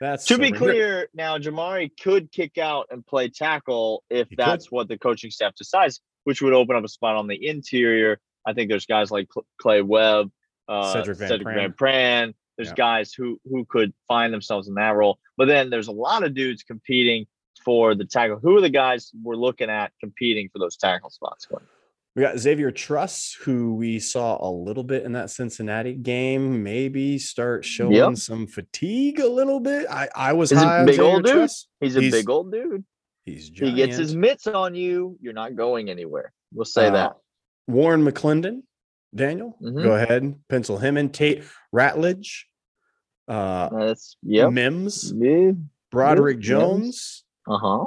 That's 0.00 0.26
To 0.26 0.36
be 0.36 0.48
sobering. 0.48 0.54
Here- 0.54 0.72
clear, 0.72 1.08
now 1.14 1.38
Jamaree 1.38 1.90
could 2.00 2.32
kick 2.32 2.58
out 2.58 2.86
and 2.90 3.06
play 3.06 3.28
tackle 3.28 4.02
if 4.10 4.28
He 4.30 4.36
could. 4.36 4.44
that's 4.46 4.70
what 4.72 4.88
the 4.88 4.98
coaching 4.98 5.30
staff 5.30 5.54
decides, 5.54 6.00
which 6.24 6.42
would 6.42 6.52
open 6.52 6.74
up 6.76 6.84
a 6.84 6.88
spot 6.88 7.16
on 7.16 7.28
the 7.28 7.46
interior. 7.46 8.18
I 8.44 8.52
think 8.52 8.68
there's 8.68 8.86
guys 8.86 9.10
like 9.12 9.28
Clay 9.60 9.82
Webb, 9.82 10.30
uh, 10.68 10.92
Sedrick 10.94 11.18
Van 11.18 11.30
Sedrick 11.30 11.54
Van 11.54 11.72
Pran. 11.72 11.76
Pran. 11.76 12.34
There's 12.56 12.70
Yeah. 12.70 12.74
guys 12.74 13.12
who 13.12 13.40
who 13.48 13.64
could 13.66 13.92
find 14.08 14.32
themselves 14.34 14.66
in 14.66 14.74
that 14.74 14.96
role. 14.96 15.18
But 15.36 15.46
then 15.46 15.70
there's 15.70 15.86
a 15.88 15.92
lot 15.92 16.24
of 16.24 16.34
dudes 16.34 16.64
competing 16.64 17.26
for 17.68 17.94
the 17.94 18.06
tackle. 18.06 18.38
Who 18.40 18.56
are 18.56 18.62
the 18.62 18.70
guys 18.70 19.10
we're 19.22 19.36
looking 19.36 19.68
at 19.68 19.92
competing 20.00 20.48
for 20.50 20.58
those 20.58 20.74
tackle 20.78 21.10
spots? 21.10 21.44
Clint? 21.44 21.62
We 22.16 22.22
got 22.22 22.38
Xavier 22.38 22.70
Truss, 22.70 23.36
who 23.42 23.74
we 23.74 23.98
saw 23.98 24.38
a 24.40 24.50
little 24.50 24.84
bit 24.84 25.02
in 25.04 25.12
that 25.12 25.28
Cincinnati 25.28 25.92
game, 25.92 26.62
maybe 26.62 27.18
start 27.18 27.66
showing 27.66 27.92
Yep. 27.92 28.16
some 28.16 28.46
fatigue 28.46 29.20
a 29.20 29.28
little 29.28 29.60
bit. 29.60 29.86
I, 29.90 30.08
I 30.16 30.32
was 30.32 30.48
He's 30.48 30.62
a 30.62 30.64
high 30.64 30.80
on 30.80 30.86
big 30.86 30.98
old 30.98 31.24
dude. 31.24 31.34
Truss. 31.34 31.66
He's 31.78 31.94
a 31.94 32.00
He's 32.00 32.12
big 32.12 32.30
old 32.30 32.50
dude. 32.50 32.84
He's 33.26 33.48
He 33.48 33.72
gets 33.74 33.98
his 33.98 34.16
mitts 34.16 34.46
on 34.46 34.74
you. 34.74 35.18
You're 35.20 35.34
not 35.34 35.54
going 35.56 35.90
anywhere. 35.90 36.32
We'll 36.54 36.64
say 36.64 36.86
Uh, 36.86 36.92
that. 36.92 37.16
Warren 37.66 38.02
McClendon, 38.02 38.62
Daniel, 39.14 39.58
Mhm. 39.62 39.82
go 39.82 39.94
ahead, 39.94 40.22
and 40.22 40.36
pencil 40.48 40.78
him 40.78 40.96
in. 40.96 41.10
Tate 41.10 41.42
Ratledge, 41.76 42.44
uh, 43.28 43.68
That's 43.68 44.16
yep. 44.22 44.52
Mims, 44.52 45.12
Yeah. 45.14 45.50
Broderick. 45.92 46.38
Jones. 46.40 47.24
Uh 47.48 47.58
huh. 47.58 47.86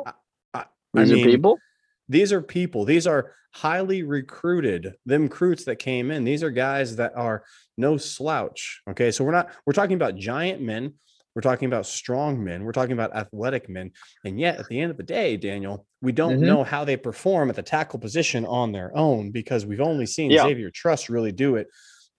I- 0.53 0.65
I 0.95 1.03
These 1.03 1.11
mean, 1.13 1.27
are 1.27 1.31
people. 1.31 1.59
these 2.09 2.33
are 2.33 2.41
people 2.41 2.83
these 2.85 3.07
are 3.07 3.33
highly 3.53 4.03
recruited 4.03 4.93
them 5.05 5.23
recruits 5.23 5.63
that 5.65 5.77
came 5.77 6.09
in 6.11 6.23
these 6.23 6.43
are 6.43 6.49
guys 6.49 6.95
that 6.97 7.13
are 7.15 7.43
no 7.77 7.95
slouch 7.97 8.81
okay 8.89 9.11
so 9.11 9.23
we're 9.23 9.31
not 9.31 9.49
we're 9.65 9.73
talking 9.73 9.95
about 9.95 10.15
giant 10.15 10.61
men 10.61 10.93
we're 11.35 11.41
talking 11.41 11.67
about 11.67 11.85
strong 11.85 12.43
men 12.43 12.63
we're 12.65 12.71
talking 12.73 12.91
about 12.93 13.15
athletic 13.15 13.69
men 13.69 13.91
and 14.25 14.39
yet 14.39 14.57
at 14.59 14.67
the 14.67 14.79
end 14.79 14.91
of 14.91 14.97
the 14.97 15.03
day 15.03 15.37
daniel 15.37 15.85
we 16.01 16.11
don't 16.11 16.37
Mhm. 16.39 16.45
know 16.45 16.63
how 16.63 16.83
they 16.83 16.97
perform 16.97 17.49
at 17.49 17.55
the 17.55 17.61
tackle 17.63 17.99
position 17.99 18.45
on 18.45 18.71
their 18.73 18.91
own 18.95 19.31
because 19.31 19.65
we've 19.65 19.81
only 19.81 20.05
seen 20.05 20.31
Yeah. 20.31 20.43
xavier 20.43 20.69
truss 20.71 21.09
really 21.09 21.31
do 21.31 21.55
it 21.55 21.67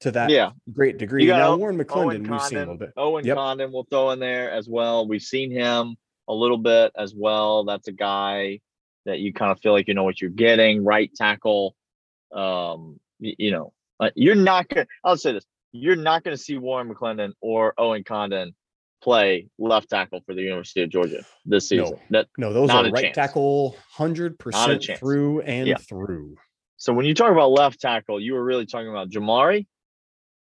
to 0.01 0.11
that 0.13 0.31
Yeah. 0.31 0.51
great 0.73 0.97
degree 0.99 1.27
now 1.27 1.57
warren 1.57 1.77
Owen 1.77 1.87
mcclendon 2.25 2.31
we've 2.31 2.43
seen 2.43 2.57
a 2.59 2.61
little 2.61 2.77
bit 2.79 2.93
Owen 2.97 3.25
Yep. 3.27 3.37
Condon 3.37 3.73
will 3.73 3.85
throw 3.91 4.11
in 4.11 4.19
there 4.19 4.51
as 4.51 4.67
well. 4.69 5.07
We've 5.07 5.23
seen 5.23 5.51
him 5.51 5.97
a 6.29 6.35
little 6.35 6.59
bit 6.59 6.93
as 6.97 7.15
well. 7.15 7.65
That's 7.65 7.89
a 7.89 7.93
guy 7.93 8.61
that 9.07 9.19
you 9.19 9.33
kind 9.33 9.51
of 9.51 9.61
feel 9.61 9.73
like 9.73 9.89
you 9.89 9.95
know 9.95 10.05
what 10.05 10.21
you're 10.21 10.31
getting. 10.31 10.85
Right 10.85 11.11
tackle. 11.15 11.75
Um, 12.33 12.99
y- 13.21 13.35
you 13.39 13.51
know, 13.51 13.73
uh, 14.01 14.11
you're 14.15 14.35
not 14.35 14.69
gonna. 14.69 14.87
I'll 15.05 15.17
say 15.17 15.33
this: 15.33 15.45
you're 15.73 15.97
not 15.97 16.25
gonna 16.25 16.37
see 16.37 16.57
Warren 16.59 16.89
McClendon 16.93 17.33
or 17.41 17.75
Owen 17.79 18.05
Condon 18.05 18.55
play 19.03 19.49
left 19.59 19.91
tackle 19.91 20.21
for 20.25 20.35
the 20.35 20.43
University 20.43 20.83
of 20.83 20.89
Georgia 20.89 21.25
this 21.45 21.71
No. 21.73 21.85
season. 21.85 21.99
That 22.11 22.29
No, 22.39 22.53
those 22.53 22.71
are 22.71 22.85
right 22.91 23.03
chance. 23.05 23.15
tackle, 23.17 23.77
hundred 23.91 24.39
percent 24.39 24.85
through 24.97 25.41
and 25.43 25.67
Yeah. 25.67 25.77
through. 25.79 26.37
so 26.77 26.93
when 26.93 27.05
you 27.07 27.15
talk 27.15 27.31
about 27.33 27.51
left 27.51 27.81
tackle, 27.81 28.21
you 28.21 28.35
were 28.35 28.45
really 28.45 28.67
talking 28.67 28.89
about 28.89 29.09
Jamaree. 29.11 29.67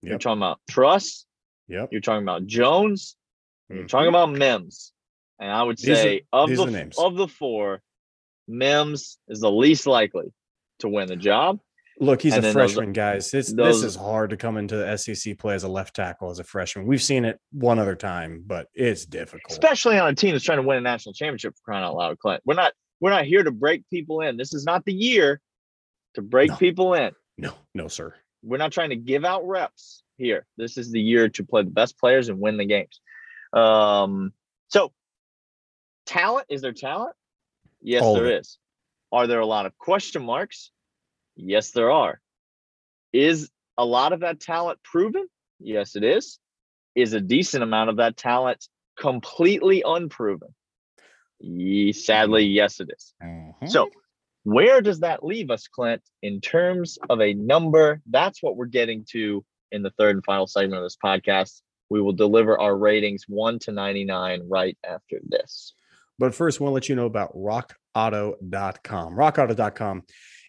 You're 0.02 0.18
talking 0.18 0.38
about 0.38 0.60
Truss. 0.70 1.26
Yep. 1.68 1.88
You're 1.92 2.00
talking 2.00 2.22
about 2.22 2.46
Jones. 2.46 3.16
You're 3.68 3.84
Mhm. 3.84 3.88
talking 3.88 4.08
about 4.08 4.30
Mims. 4.32 4.92
And 5.38 5.50
I 5.50 5.62
would 5.62 5.76
These 5.78 5.88
are- 5.90 5.94
say 5.96 6.22
of 6.32 6.48
the 6.50 6.66
names. 6.66 6.98
of 6.98 7.16
the 7.16 7.28
four, 7.28 7.82
Mims 8.48 9.18
is 9.28 9.40
the 9.40 9.50
least 9.50 9.86
likely 9.86 10.32
to 10.78 10.88
win 10.88 11.08
the 11.08 11.16
job. 11.16 11.60
Look, 11.98 12.20
he's 12.20 12.34
And 12.34 12.40
a 12.40 12.48
then 12.48 12.54
those- 12.54 12.72
freshman, 12.74 12.92
guys. 12.92 13.30
This 13.30 13.52
those- 13.52 13.80
this 13.82 13.94
is 13.94 13.96
hard 13.96 14.30
to 14.30 14.36
come 14.36 14.56
into 14.58 14.76
the 14.76 14.86
SEC 14.98 15.34
play 15.34 15.54
as 15.54 15.64
a 15.64 15.68
left 15.68 15.96
tackle 15.96 16.30
as 16.30 16.38
a 16.38 16.44
freshman. 16.44 16.86
We've 16.86 17.02
seen 17.02 17.24
it 17.24 17.40
one 17.52 17.78
other 17.78 17.94
time, 17.96 18.44
but 18.46 18.68
it's 18.74 19.06
difficult. 19.06 19.50
Especially 19.50 19.98
on 19.98 20.08
a 20.08 20.14
team 20.14 20.32
that's 20.32 20.44
trying 20.44 20.58
to 20.60 20.66
win 20.66 20.76
a 20.76 20.82
national 20.82 21.14
championship 21.14 21.54
for 21.56 21.62
crying 21.64 21.84
out 21.84 21.96
loud, 21.96 22.18
Clint. 22.18 22.42
We're 22.44 22.54
not 22.54 22.72
we're 23.00 23.10
not 23.10 23.26
here 23.26 23.42
to 23.42 23.50
break 23.50 23.86
people 23.90 24.22
in. 24.22 24.38
This 24.38 24.54
is 24.54 24.64
not 24.64 24.84
the 24.86 24.92
year 24.92 25.40
to 26.14 26.22
break 26.22 26.48
No. 26.50 26.56
people 26.56 26.94
in. 26.94 27.12
No, 27.36 27.52
no, 27.74 27.88
sir. 27.88 28.14
We're 28.42 28.56
not 28.56 28.72
trying 28.72 28.88
to 28.88 28.96
give 28.96 29.22
out 29.26 29.46
reps 29.46 30.02
here. 30.16 30.46
This 30.56 30.78
is 30.78 30.90
the 30.92 31.00
year 31.00 31.28
to 31.28 31.44
play 31.44 31.62
the 31.62 31.68
best 31.70 31.98
players 31.98 32.30
and 32.30 32.40
win 32.40 32.56
the 32.56 32.64
games. 32.64 33.00
Um, 33.52 34.32
so 34.68 34.92
talent, 36.06 36.46
is 36.48 36.62
there 36.62 36.72
talent? 36.72 37.14
Yes, 37.82 38.02
All 38.02 38.14
there 38.14 38.38
is. 38.38 38.58
Are 39.12 39.26
there 39.26 39.40
a 39.40 39.46
lot 39.46 39.66
of 39.66 39.76
question 39.78 40.24
marks? 40.24 40.70
Yes, 41.36 41.70
there 41.70 41.90
are. 41.90 42.20
Is 43.12 43.50
a 43.76 43.84
lot 43.84 44.12
of 44.12 44.20
that 44.20 44.40
talent 44.40 44.82
proven? 44.82 45.26
Yes, 45.60 45.96
it 45.96 46.04
is. 46.04 46.38
Is 46.94 47.12
a 47.12 47.20
decent 47.20 47.62
amount 47.62 47.90
of 47.90 47.96
that 47.96 48.16
talent 48.16 48.66
completely 48.98 49.82
unproven? 49.86 50.54
Ye, 51.38 51.92
sadly, 51.92 52.44
yes, 52.44 52.80
it 52.80 52.88
is. 52.96 53.14
Mhm. 53.22 53.68
So, 53.68 53.90
where 54.44 54.80
does 54.80 55.00
that 55.00 55.24
leave 55.24 55.50
us, 55.50 55.68
Clint, 55.68 56.02
in 56.22 56.40
terms 56.40 56.98
of 57.10 57.20
a 57.20 57.34
number? 57.34 58.00
That's 58.06 58.42
what 58.42 58.56
we're 58.56 58.66
getting 58.66 59.04
to 59.10 59.44
in 59.70 59.82
the 59.82 59.90
third 59.90 60.16
and 60.16 60.24
final 60.24 60.46
segment 60.46 60.78
of 60.78 60.84
this 60.84 60.96
podcast. 60.96 61.62
We 61.90 62.00
will 62.00 62.12
deliver 62.12 62.58
our 62.58 62.76
ratings 62.76 63.24
1 63.28 63.58
to 63.60 63.72
99 63.72 64.48
right 64.48 64.78
after 64.82 65.20
this. 65.26 65.74
But 66.18 66.34
first, 66.34 66.60
I 66.60 66.64
want 66.64 66.70
to 66.70 66.74
let 66.74 66.88
you 66.88 66.96
know 66.96 67.06
about 67.06 67.36
rockauto.com. 67.36 69.14
Rockauto.com 69.14 70.02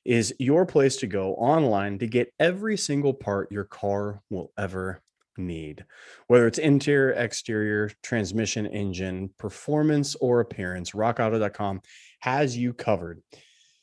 is 0.05 0.33
your 0.39 0.65
place 0.65 0.95
to 0.97 1.07
go 1.07 1.33
online 1.33 1.99
to 1.99 2.07
get 2.07 2.33
every 2.39 2.77
single 2.77 3.13
part 3.13 3.51
your 3.51 3.65
car 3.65 4.21
will 4.29 4.53
ever 4.57 5.01
need, 5.37 5.85
whether 6.27 6.47
it's 6.47 6.57
interior, 6.57 7.11
exterior, 7.11 7.91
transmission, 8.01 8.65
engine, 8.65 9.29
performance, 9.37 10.15
or 10.15 10.39
appearance. 10.39 10.91
Rockauto.com 10.91 11.81
has 12.21 12.57
you 12.57 12.73
covered. 12.73 13.21
If 13.31 13.41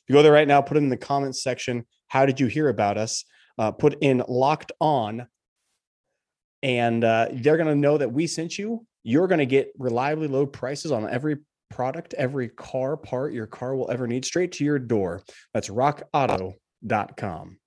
you 0.08 0.14
go 0.14 0.22
there 0.22 0.32
right 0.32 0.48
now, 0.48 0.62
put 0.62 0.76
it 0.76 0.82
in 0.82 0.88
the 0.88 0.96
comments 0.96 1.42
section. 1.42 1.84
How 2.08 2.26
did 2.26 2.40
you 2.40 2.46
hear 2.46 2.68
about 2.68 2.98
us? 2.98 3.24
Uh, 3.58 3.70
put 3.70 3.98
in 4.00 4.22
locked 4.26 4.72
on, 4.80 5.26
and 6.62 7.04
uh, 7.04 7.28
they're 7.32 7.56
going 7.56 7.68
to 7.68 7.74
know 7.74 7.98
that 7.98 8.12
we 8.12 8.26
sent 8.26 8.58
you. 8.58 8.86
You're 9.02 9.28
going 9.28 9.38
to 9.38 9.46
get 9.46 9.72
reliably 9.78 10.28
low 10.28 10.46
prices 10.46 10.90
on 10.90 11.08
every 11.08 11.36
product, 11.70 12.14
every 12.14 12.48
car 12.48 12.96
part 12.96 13.32
your 13.32 13.46
car 13.46 13.74
will 13.74 13.90
ever 13.90 14.06
need 14.06 14.24
straight 14.24 14.52
to 14.52 14.64
your 14.64 14.78
door. 14.78 15.22
That's 15.52 15.68
rockauto.com. 15.68 17.58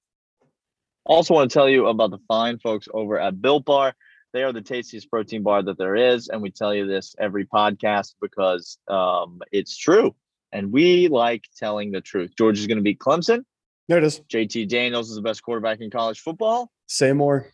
Also, 1.05 1.33
want 1.33 1.49
to 1.49 1.53
tell 1.53 1.69
you 1.69 1.87
about 1.87 2.11
the 2.11 2.19
fine 2.27 2.59
folks 2.59 2.87
over 2.93 3.19
at 3.19 3.41
Built 3.41 3.65
Bar. 3.65 3.93
They 4.33 4.43
are 4.43 4.51
the 4.51 4.61
tastiest 4.61 5.09
protein 5.09 5.41
bar 5.41 5.63
that 5.63 5.77
there 5.77 5.95
is. 5.95 6.27
And 6.27 6.41
we 6.41 6.51
tell 6.51 6.75
you 6.75 6.85
this 6.85 7.15
every 7.17 7.45
podcast 7.45 8.15
because 8.21 8.77
um, 8.89 9.39
it's 9.51 9.77
true. 9.77 10.15
And 10.51 10.71
we 10.71 11.07
like 11.07 11.45
telling 11.57 11.91
the 11.91 12.01
truth. 12.01 12.33
George 12.37 12.59
is 12.59 12.67
going 12.67 12.77
to 12.77 12.83
beat 12.83 12.99
Clemson. 12.99 13.43
There 13.87 13.97
it 13.97 14.03
is. 14.03 14.19
JT 14.29 14.67
Daniels 14.67 15.09
is 15.09 15.15
the 15.15 15.21
best 15.21 15.41
quarterback 15.43 15.79
in 15.79 15.89
college 15.89 16.19
football. 16.19 16.69
Say 16.87 17.13
more. 17.13 17.47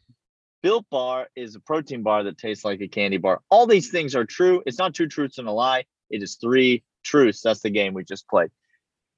Built 0.63 0.85
Bar 0.89 1.27
is 1.35 1.55
a 1.55 1.59
protein 1.59 2.03
bar 2.03 2.23
that 2.23 2.37
tastes 2.37 2.65
like 2.65 2.81
a 2.81 2.87
candy 2.87 3.17
bar. 3.17 3.41
All 3.49 3.67
these 3.67 3.91
things 3.91 4.15
are 4.15 4.25
true. 4.25 4.63
It's 4.65 4.79
not 4.79 4.95
two 4.95 5.07
truths 5.07 5.37
and 5.37 5.47
a 5.47 5.51
lie. 5.51 5.83
It 6.13 6.23
is 6.23 6.35
three 6.35 6.83
truths. 7.03 7.41
That's 7.41 7.61
the 7.61 7.69
game 7.69 7.93
we 7.93 8.03
just 8.03 8.27
played. 8.27 8.49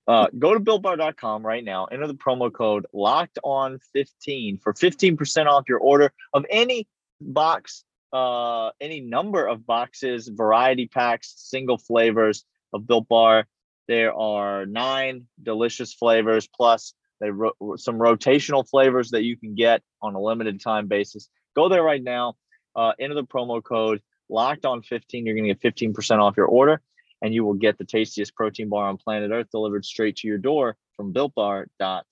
Uh, 0.08 0.28
go 0.38 0.54
to 0.54 0.60
builtbar.com 0.60 1.46
right 1.46 1.64
now. 1.64 1.86
Enter 1.86 2.08
the 2.08 2.14
promo 2.14 2.54
code 2.54 2.86
locked 2.94 3.40
on 3.44 3.80
15 3.94 4.60
for 4.60 4.74
15% 4.74 5.48
off 5.48 5.64
your 5.68 5.80
order 5.80 6.14
of 6.34 6.46
any 6.50 6.88
box, 7.20 7.84
uh, 8.14 8.70
any 8.80 9.02
number 9.02 9.46
of 9.46 9.66
boxes, 9.66 10.28
variety 10.28 10.88
packs, 10.88 11.34
single 11.38 11.78
flavors 11.78 12.46
of 12.72 12.86
Built 12.88 13.08
Bar. 13.08 13.48
There 13.88 14.14
are 14.14 14.66
nine 14.66 15.26
delicious 15.42 15.94
flavors 15.94 16.48
plus 16.48 16.94
they 17.22 17.30
ro- 17.32 17.76
some 17.78 17.96
rotational 17.96 18.68
flavors 18.68 19.12
that 19.12 19.24
you 19.24 19.38
can 19.38 19.56
get 19.56 19.82
on 20.02 20.16
a 20.16 20.22
limited 20.22 20.62
time 20.62 20.88
basis. 20.88 21.30
Go 21.56 21.70
there 21.70 21.84
right 21.84 22.04
now. 22.04 22.36
Uh, 22.76 22.92
enter 23.00 23.16
the 23.16 23.24
promo 23.24 23.64
code 23.64 24.02
locked 24.30 24.66
on 24.66 24.82
15. 24.82 25.26
You're 25.26 25.36
going 25.36 25.48
to 25.48 25.54
get 25.54 25.76
15% 25.76 26.20
off 26.20 26.38
your 26.38 26.48
order, 26.48 26.82
and 27.22 27.34
you 27.34 27.44
will 27.44 27.54
get 27.54 27.78
the 27.78 27.86
tastiest 27.86 28.36
protein 28.36 28.70
bar 28.70 28.88
on 28.88 28.98
planet 28.98 29.32
Earth 29.32 29.48
delivered 29.52 29.86
straight 29.86 30.18
to 30.18 30.28
your 30.28 30.38
door 30.38 30.76
from 30.96 31.14
builtbar.com. 31.14 32.10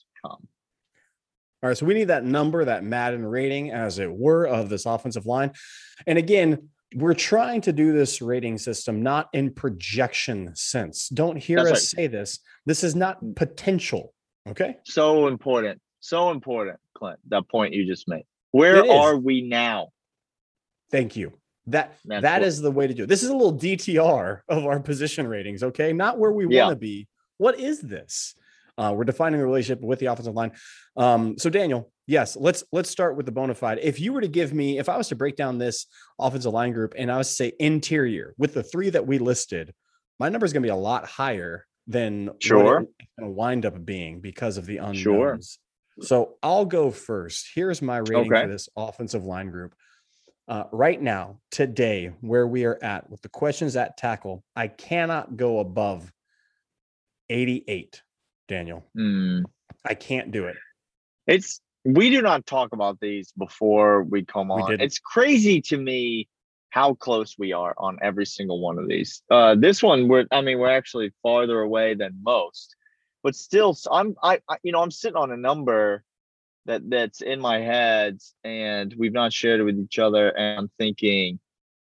All 1.64 1.70
right. 1.70 1.78
So 1.78 1.86
we 1.86 1.94
need 1.94 2.10
that 2.10 2.26
number, 2.26 2.66
that 2.66 2.84
Madden 2.84 3.26
rating, 3.26 3.72
as 3.72 4.00
it 4.00 4.12
were, 4.12 4.46
of 4.46 4.70
this 4.70 4.86
offensive 4.86 5.26
line. 5.26 5.54
And 6.06 6.18
again, 6.18 6.70
we're 6.96 7.14
trying 7.14 7.62
to 7.62 7.74
do 7.74 7.94
this 7.94 8.22
rating 8.22 8.58
system 8.58 9.02
not 9.02 9.30
in 9.34 9.54
projection 9.54 10.56
sense. 10.56 11.10
Don't 11.10 11.38
hear 11.38 11.58
That's 11.58 11.72
us 11.72 11.94
right. 11.96 12.04
say 12.04 12.08
this. 12.08 12.40
This 12.66 12.84
is 12.84 12.96
not 12.96 13.24
mm. 13.24 13.36
potential. 13.36 14.14
Okay. 14.48 14.78
So 14.84 15.28
important. 15.28 15.82
So 16.02 16.32
important, 16.32 16.80
Clint, 16.98 17.18
that 17.30 17.48
point 17.48 17.74
you 17.74 17.86
just 17.88 18.10
made. 18.10 18.26
Where 18.52 18.86
are 18.92 19.16
we 19.16 19.42
now? 19.42 19.90
Thank 20.92 21.16
you. 21.16 21.32
That 21.68 21.96
That's 22.06 22.22
that 22.24 22.42
what- 22.42 22.48
is 22.48 22.62
the 22.62 22.72
way 22.72 22.88
to 22.88 22.94
do 22.94 23.04
it. 23.04 23.08
This 23.08 23.24
is 23.24 23.30
a 23.30 23.34
little 23.36 23.54
DTR 23.58 24.42
of 24.50 24.66
our 24.66 24.80
position 24.80 25.28
ratings. 25.28 25.64
Okay, 25.64 25.94
not 25.94 26.20
where 26.20 26.32
we 26.32 26.48
Yeah. 26.54 26.66
want 26.66 26.74
to 26.76 26.80
be. 26.80 27.08
What 27.38 27.60
is 27.60 27.80
this? 27.80 28.36
Uh, 28.78 28.94
we're 28.96 29.04
defining 29.04 29.40
the 29.40 29.46
relationship 29.46 29.82
with 29.84 30.00
the 30.00 30.08
offensive 30.08 30.34
line. 30.34 30.52
Um, 30.98 31.38
so 31.38 31.50
Daniel, 31.50 31.92
yes, 32.08 32.36
let's 32.36 32.64
let's 32.72 32.90
start 32.90 33.16
with 33.16 33.26
the 33.26 33.32
bona 33.32 33.54
fide. 33.56 33.80
If 33.82 34.00
you 34.00 34.14
were 34.14 34.22
to 34.22 34.28
give 34.28 34.52
me, 34.54 34.80
if 34.80 34.90
I 34.90 34.98
was 34.98 35.08
to 35.10 35.16
break 35.16 35.36
down 35.36 35.58
this 35.58 35.86
offensive 36.20 36.52
line 36.52 36.74
group 36.74 36.94
and 36.98 37.12
I 37.12 37.18
was 37.18 37.30
to 37.30 37.34
say 37.36 37.54
interior 37.60 38.34
with 38.38 38.54
the 38.54 38.64
three 38.64 38.90
that 38.90 39.06
we 39.08 39.20
listed, 39.20 39.74
my 40.20 40.30
number 40.30 40.46
is 40.46 40.54
going 40.54 40.64
to 40.64 40.68
be 40.68 40.72
a 40.72 40.76
lot 40.76 41.06
higher 41.06 41.66
than 41.88 42.32
Sure. 42.40 42.64
going 42.82 42.88
to 43.20 43.30
wind 43.30 43.66
up 43.66 43.86
being 43.86 44.22
because 44.22 44.58
of 44.58 44.66
the 44.66 44.78
unknowns. 44.78 45.00
Sure. 45.00 45.40
So 46.02 46.38
I'll 46.42 46.66
go 46.66 46.90
first. 46.92 47.52
Here's 47.54 47.82
my 47.82 47.98
rating 47.98 48.32
Okay. 48.32 48.42
for 48.44 48.48
this 48.48 48.70
offensive 48.76 49.24
line 49.24 49.50
group. 49.52 49.76
Uh, 50.48 50.66
right 50.72 51.02
now, 51.02 51.40
today, 51.52 52.12
where 52.20 52.46
we 52.46 52.66
are 52.66 52.78
at 52.84 53.10
with 53.10 53.22
the 53.22 53.30
questions 53.30 53.76
at 53.78 53.96
tackle, 53.98 54.44
I 54.56 54.68
cannot 54.68 55.38
go 55.38 55.60
above 55.60 56.12
88, 57.30 58.02
Daniel. 58.50 58.84
Hmm. 58.94 59.44
I 59.86 59.94
can't 59.94 60.32
do 60.32 60.46
it. 60.46 60.58
It's 61.28 61.62
we 61.86 62.10
do 62.10 62.22
not 62.22 62.46
talk 62.46 62.74
about 62.74 63.00
these 63.00 63.32
before 63.38 64.04
we 64.04 64.24
come 64.24 64.52
on. 64.52 64.70
didn't. 64.70 64.82
it's 64.82 65.00
crazy 65.00 65.62
to 65.62 65.78
me 65.78 66.28
how 66.70 66.94
close 66.94 67.36
we 67.38 67.54
are 67.54 67.74
on 67.78 67.98
every 68.02 68.26
single 68.26 68.60
one 68.60 68.80
of 68.80 68.88
these. 68.88 69.22
Uh, 69.30 69.56
this 69.56 69.84
one, 69.84 70.08
we're 70.08 70.26
I 70.32 70.42
mean, 70.42 70.60
we're 70.60 70.70
actually 70.70 71.12
farther 71.22 71.62
away 71.62 71.94
than 71.94 72.20
most, 72.22 72.76
but 73.22 73.36
still, 73.36 73.78
I'm 73.92 74.16
I, 74.24 74.40
I 74.50 74.58
you 74.64 74.72
know 74.72 74.82
I'm 74.82 74.92
sitting 74.92 75.18
on 75.18 75.32
a 75.32 75.38
number 75.38 76.04
that 76.66 76.90
that's 76.90 77.22
in 77.22 77.40
my 77.40 77.60
head, 77.60 78.20
and 78.44 78.94
we've 78.98 79.14
not 79.14 79.34
shared 79.34 79.60
it 79.60 79.64
with 79.64 79.80
each 79.80 80.00
other, 80.00 80.30
and 80.30 80.60
I'm 80.60 80.72
thinking. 80.78 81.40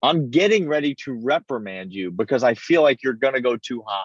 I'm 0.03 0.29
getting 0.29 0.67
ready 0.67 0.94
to 1.05 1.13
reprimand 1.13 1.91
you 1.91 2.12
because 2.12 2.44
I 2.44 2.53
feel 2.53 2.84
like 2.84 3.01
you're 3.01 3.13
gonna 3.13 3.41
go 3.41 3.58
too 3.58 3.84
high. 3.88 4.03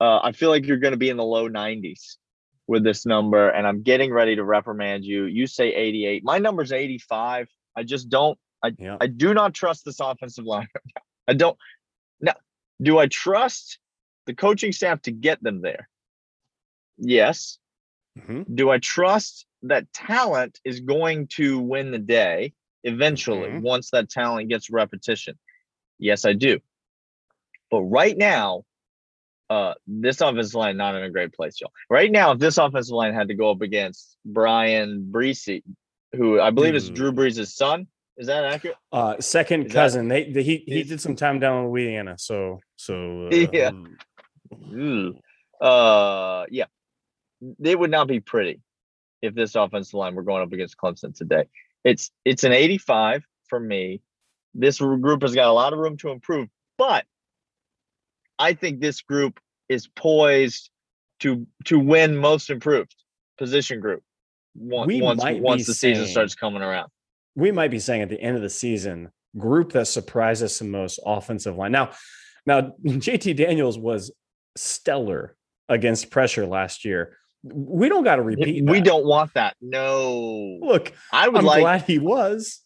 Uh, 0.00 0.20
I 0.24 0.32
feel 0.32 0.50
like 0.50 0.66
you're 0.66 0.78
gonna 0.78 0.96
be 0.96 1.08
in 1.08 1.16
the 1.16 1.24
low 1.24 1.48
90s 1.48 2.16
with 2.66 2.82
this 2.82 3.06
number 3.06 3.48
and 3.48 3.66
I'm 3.66 3.82
getting 3.82 4.12
ready 4.12 4.34
to 4.36 4.44
reprimand 4.44 5.04
you. 5.04 5.24
You 5.24 5.46
say 5.46 5.72
88. 5.72 6.24
My 6.24 6.38
number's 6.38 6.72
85. 6.72 7.48
I 7.76 7.82
just 7.84 8.08
don't 8.08 8.38
Yeah. 8.78 8.96
I 9.00 9.06
do 9.06 9.34
not 9.34 9.54
trust 9.54 9.84
this 9.84 10.00
offensive 10.00 10.44
line. 10.44 10.68
I 11.28 11.34
don't 11.34 11.56
now 12.20 12.34
do 12.82 12.98
I 12.98 13.06
trust 13.06 13.78
the 14.26 14.34
coaching 14.34 14.72
staff 14.72 15.02
to 15.02 15.12
get 15.12 15.42
them 15.42 15.62
there? 15.62 15.88
Yes. 16.96 17.58
Mhm. 18.18 18.52
Do 18.52 18.70
I 18.70 18.78
trust 18.78 19.46
that 19.62 19.92
talent 19.92 20.60
is 20.64 20.80
going 20.80 21.26
to 21.28 21.58
win 21.58 21.90
the 21.90 21.98
day 21.98 22.52
eventually 22.84 23.50
Mhm. 23.50 23.60
once 23.62 23.90
that 23.90 24.08
talent 24.08 24.48
gets 24.48 24.70
repetition? 24.70 25.38
Yes, 25.98 26.24
I 26.24 26.32
do. 26.32 26.60
But 27.70 27.82
right 27.82 28.16
now, 28.16 28.64
uh, 29.50 29.74
this 29.86 30.20
offensive 30.20 30.54
line 30.54 30.76
not 30.76 30.94
in 30.94 31.02
a 31.02 31.10
great 31.10 31.32
place, 31.32 31.60
y'all. 31.60 31.72
Right 31.90 32.10
now, 32.10 32.32
if 32.32 32.38
this 32.38 32.58
offensive 32.58 32.94
line 32.94 33.14
had 33.14 33.28
to 33.28 33.34
go 33.34 33.50
up 33.50 33.62
against 33.62 34.16
Bryan 34.24 35.08
Bresee, 35.10 35.62
who 36.14 36.40
I 36.40 36.50
believe 36.50 36.74
is 36.74 36.90
Drew 36.90 37.12
Brees' 37.12 37.46
son, 37.48 37.86
is 38.16 38.26
that 38.26 38.44
accurate? 38.44 38.76
Uh, 38.92 39.18
second 39.20 39.66
is 39.66 39.72
cousin. 39.72 40.08
That, 40.08 40.26
they, 40.26 40.32
they, 40.32 40.42
he 40.42 40.56
he 40.66 40.82
did 40.82 41.00
some 41.00 41.16
time 41.16 41.40
down 41.40 41.64
in 41.64 41.70
Louisiana, 41.70 42.16
so 42.18 42.60
so 42.76 43.28
uh, 43.28 43.30
yeah. 43.52 43.70
Uh, 45.60 46.46
yeah, 46.50 46.66
they 47.58 47.74
would 47.74 47.90
not 47.90 48.06
be 48.06 48.20
pretty 48.20 48.60
if 49.22 49.34
this 49.34 49.54
offensive 49.54 49.94
line 49.94 50.14
were 50.14 50.22
going 50.22 50.42
up 50.42 50.52
against 50.52 50.76
Clemson 50.76 51.14
today. 51.14 51.44
It's 51.84 52.10
it's 52.24 52.44
an 52.44 52.52
85 52.52 53.24
for 53.48 53.58
me. 53.58 54.02
This 54.54 54.78
group 54.78 55.22
has 55.22 55.34
got 55.34 55.48
a 55.48 55.52
lot 55.52 55.72
of 55.72 55.78
room 55.78 55.96
to 55.98 56.10
improve, 56.10 56.48
but 56.76 57.04
I 58.38 58.54
think 58.54 58.80
this 58.80 59.02
group 59.02 59.40
is 59.68 59.86
poised 59.86 60.70
to 61.20 61.46
to 61.66 61.78
win 61.78 62.16
most 62.16 62.50
improved 62.50 62.94
position 63.38 63.80
group 63.80 64.02
once 64.54 64.92
once, 65.00 65.22
once 65.40 65.66
the 65.66 65.74
saying, 65.74 65.96
season 65.96 66.10
starts 66.10 66.34
coming 66.34 66.62
around. 66.62 66.90
We 67.34 67.52
might 67.52 67.70
be 67.70 67.78
saying 67.78 68.02
at 68.02 68.08
the 68.08 68.20
end 68.20 68.36
of 68.36 68.42
the 68.42 68.50
season, 68.50 69.10
group 69.36 69.72
that 69.72 69.86
surprised 69.86 70.42
us 70.42 70.58
the 70.58 70.64
most 70.64 70.98
offensive 71.04 71.56
line. 71.56 71.72
Now, 71.72 71.90
now 72.46 72.72
JT 72.84 73.36
Daniels 73.36 73.78
was 73.78 74.12
stellar 74.56 75.36
against 75.68 76.10
pressure 76.10 76.46
last 76.46 76.84
year. 76.84 77.16
We 77.42 77.88
don't 77.88 78.04
got 78.04 78.16
to 78.16 78.22
repeat. 78.22 78.64
We 78.64 78.78
that. 78.78 78.84
don't 78.84 79.06
want 79.06 79.34
that. 79.34 79.56
No. 79.60 80.58
Look, 80.60 80.92
I 81.12 81.28
would 81.28 81.38
I'm 81.38 81.44
like, 81.44 81.60
glad 81.60 81.82
he 81.82 81.98
was. 81.98 82.62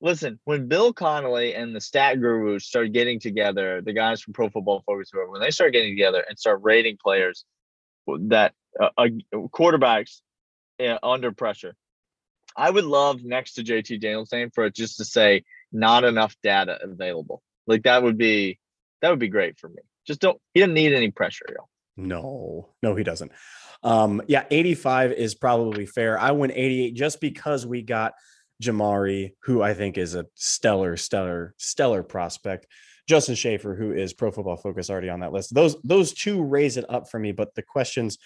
Listen, 0.00 0.40
when 0.44 0.66
Bill 0.68 0.92
Connelly 0.92 1.54
and 1.54 1.74
the 1.74 1.80
stat 1.80 2.20
gurus 2.20 2.64
started 2.64 2.92
getting 2.92 3.20
together, 3.20 3.80
the 3.82 3.92
guys 3.92 4.20
from 4.20 4.32
Pro 4.32 4.48
Football 4.48 4.82
Focus, 4.84 5.10
when 5.12 5.40
they 5.40 5.50
start 5.50 5.72
getting 5.72 5.92
together 5.92 6.24
and 6.28 6.38
start 6.38 6.60
rating 6.62 6.98
players 7.02 7.44
that 8.08 8.52
uh, 8.80 8.88
uh, 8.98 9.08
quarterbacks 9.32 10.20
uh, 10.80 10.98
under 11.02 11.30
pressure, 11.30 11.74
I 12.56 12.70
would 12.70 12.84
love 12.84 13.22
next 13.22 13.54
to 13.54 13.64
JT 13.64 14.00
Daniels' 14.00 14.32
name 14.32 14.50
for 14.52 14.64
it 14.64 14.74
just 14.74 14.98
to 14.98 15.04
say 15.04 15.44
not 15.72 16.04
enough 16.04 16.36
data 16.42 16.78
available. 16.82 17.42
Like 17.66 17.84
that 17.84 18.02
would 18.02 18.18
be 18.18 18.58
that 19.00 19.10
would 19.10 19.18
be 19.18 19.28
great 19.28 19.58
for 19.58 19.68
me. 19.68 19.82
Just 20.06 20.20
don't 20.20 20.38
he 20.54 20.60
doesn't 20.60 20.74
need 20.74 20.92
any 20.92 21.10
pressure, 21.10 21.46
y'all. 21.48 21.68
No, 21.96 22.70
no, 22.82 22.96
he 22.96 23.04
doesn't. 23.04 23.32
Um, 23.82 24.22
yeah, 24.28 24.44
85 24.50 25.12
is 25.12 25.34
probably 25.34 25.86
fair. 25.86 26.18
I 26.18 26.32
went 26.32 26.52
88 26.54 26.94
just 26.94 27.20
because 27.20 27.66
we 27.66 27.82
got 27.82 28.12
Jamaree, 28.62 29.32
who 29.42 29.62
I 29.62 29.74
think 29.74 29.98
is 29.98 30.14
a 30.14 30.26
stellar, 30.34 30.96
stellar, 30.96 31.54
stellar 31.58 32.02
prospect. 32.02 32.66
Justin 33.08 33.34
Shaffer, 33.34 33.74
who 33.74 33.92
is 33.92 34.12
Pro 34.12 34.30
Football 34.30 34.56
Focus, 34.56 34.88
already 34.88 35.08
on 35.08 35.20
that 35.20 35.32
list. 35.32 35.54
Those 35.54 35.76
those 35.82 36.12
two 36.12 36.42
raise 36.42 36.76
it 36.76 36.84
up 36.88 37.10
for 37.10 37.18
me. 37.18 37.32
But 37.32 37.54
the 37.54 37.62
questions, 37.62 38.18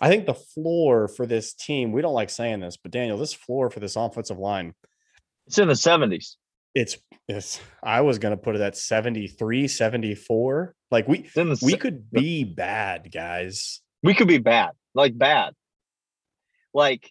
I 0.00 0.08
think 0.08 0.26
the 0.26 0.34
floor 0.34 1.06
for 1.06 1.24
this 1.24 1.54
team, 1.54 1.92
we 1.92 2.02
don't 2.02 2.14
like 2.14 2.30
saying 2.30 2.60
this, 2.60 2.76
but 2.76 2.90
Daniel, 2.90 3.16
this 3.16 3.32
floor 3.32 3.70
for 3.70 3.78
this 3.78 3.94
offensive 3.94 4.38
line, 4.38 4.74
it's 5.46 5.58
in 5.58 5.68
the 5.68 5.74
70s. 5.74 6.36
It's 6.74 6.96
it's 7.28 7.60
I 7.82 8.00
was 8.00 8.18
gonna 8.18 8.36
put 8.36 8.56
it 8.56 8.60
at 8.60 8.76
73, 8.76 9.68
74. 9.68 10.74
Like 10.90 11.06
we 11.06 11.30
we 11.62 11.76
could 11.76 12.10
be 12.10 12.42
bad, 12.44 13.12
guys. 13.12 13.81
We 14.02 14.14
could 14.14 14.28
be 14.28 14.38
bad, 14.38 14.72
like 14.94 15.16
bad. 15.16 15.54
Like 16.74 17.10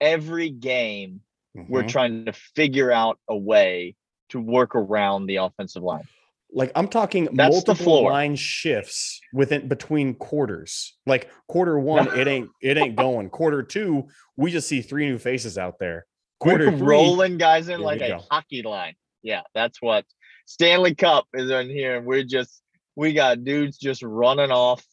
every 0.00 0.50
game 0.50 1.22
Mm-hmm. 1.56 1.72
We're 1.72 1.86
trying 1.86 2.26
to 2.26 2.32
figure 2.32 2.92
out 2.92 3.18
a 3.28 3.36
way 3.36 3.96
to 4.30 4.40
work 4.40 4.74
around 4.74 5.26
the 5.26 5.36
offensive 5.36 5.82
line. 5.82 6.04
Like 6.52 6.72
I'm 6.74 6.88
talking 6.88 7.28
That's 7.32 7.52
multiple 7.52 8.04
line 8.04 8.34
shifts 8.34 9.20
within 9.32 9.68
between 9.68 10.14
quarters. 10.14 10.96
Like 11.06 11.30
quarter 11.48 11.78
one, 11.78 12.08
it 12.18 12.26
ain't 12.26 12.50
it 12.62 12.76
ain't 12.76 12.96
going. 12.96 13.30
Quarter 13.30 13.64
two, 13.64 14.08
we 14.36 14.50
just 14.50 14.68
see 14.68 14.82
three 14.82 15.06
new 15.06 15.18
faces 15.18 15.58
out 15.58 15.78
there. 15.78 16.06
Quarter 16.40 16.70
three, 16.72 16.86
rolling 16.86 17.38
guys 17.38 17.68
in 17.68 17.80
like 17.80 18.00
a 18.00 18.08
go. 18.08 18.24
hockey 18.30 18.62
line. 18.62 18.94
Yeah, 19.22 19.42
that's 19.54 19.80
what 19.80 20.04
Stanley 20.46 20.94
Cup 20.94 21.26
is 21.34 21.50
in 21.50 21.68
here, 21.68 21.98
and 21.98 22.06
we're 22.06 22.24
just 22.24 22.62
we 22.96 23.12
got 23.12 23.44
dudes 23.44 23.78
just 23.78 24.02
running 24.02 24.50
off, 24.50 24.84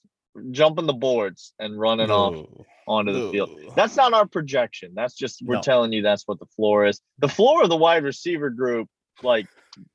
jumping 0.52 0.86
the 0.86 0.94
boards 0.94 1.54
and 1.60 1.80
running 1.80 2.12
off 2.12 2.46
onto 2.88 3.14
the 3.14 3.32
field. 3.32 3.60
That's 3.76 3.96
not 3.96 4.14
our 4.14 4.26
projection. 4.26 4.94
That's 4.96 5.16
just 5.16 5.42
we're 5.44 5.56
no. 5.56 5.62
telling 5.62 5.92
you 5.94 6.02
that's 6.02 6.28
what 6.28 6.40
the 6.40 6.46
floor 6.56 6.86
is. 6.86 7.02
The 7.20 7.30
floor 7.30 7.64
of 7.64 7.70
the 7.70 7.78
wide 7.78 8.04
receiver 8.04 8.50
group, 8.50 8.88
like 9.24 9.48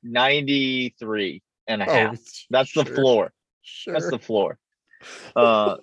93 0.03 1.41
and 1.67 1.81
a 1.81 1.85
half. 1.85 2.17
Oh, 2.17 2.23
that's 2.49 2.69
sure. 2.69 2.83
the 2.83 2.91
floor. 2.93 3.33
Sure. 3.63 3.93
That's 3.93 4.09
the 4.09 4.19
floor. 4.19 4.57
Uh 5.35 5.77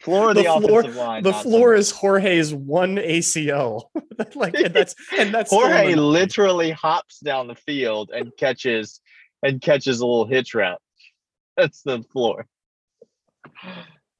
floor 0.00 0.30
of 0.30 0.36
the, 0.36 0.42
the 0.42 0.66
floor, 0.66 0.80
offensive 0.80 0.96
line. 0.96 1.22
The 1.22 1.32
floor 1.32 1.74
is 1.74 1.92
George's 1.92 2.54
one 2.54 2.96
ACL. 2.96 3.84
like 4.34 4.54
and 4.54 4.74
that's 4.74 4.94
and 5.18 5.34
that's 5.34 5.50
Jorge 5.50 5.94
literally 5.94 6.70
hops 6.70 7.18
down 7.20 7.48
the 7.48 7.54
field 7.54 8.10
and 8.14 8.32
catches 8.36 9.00
and 9.42 9.60
catches 9.60 10.00
a 10.00 10.06
little 10.06 10.26
hitch 10.26 10.54
route. 10.54 10.80
That's 11.56 11.82
the 11.82 12.02
floor. 12.12 12.46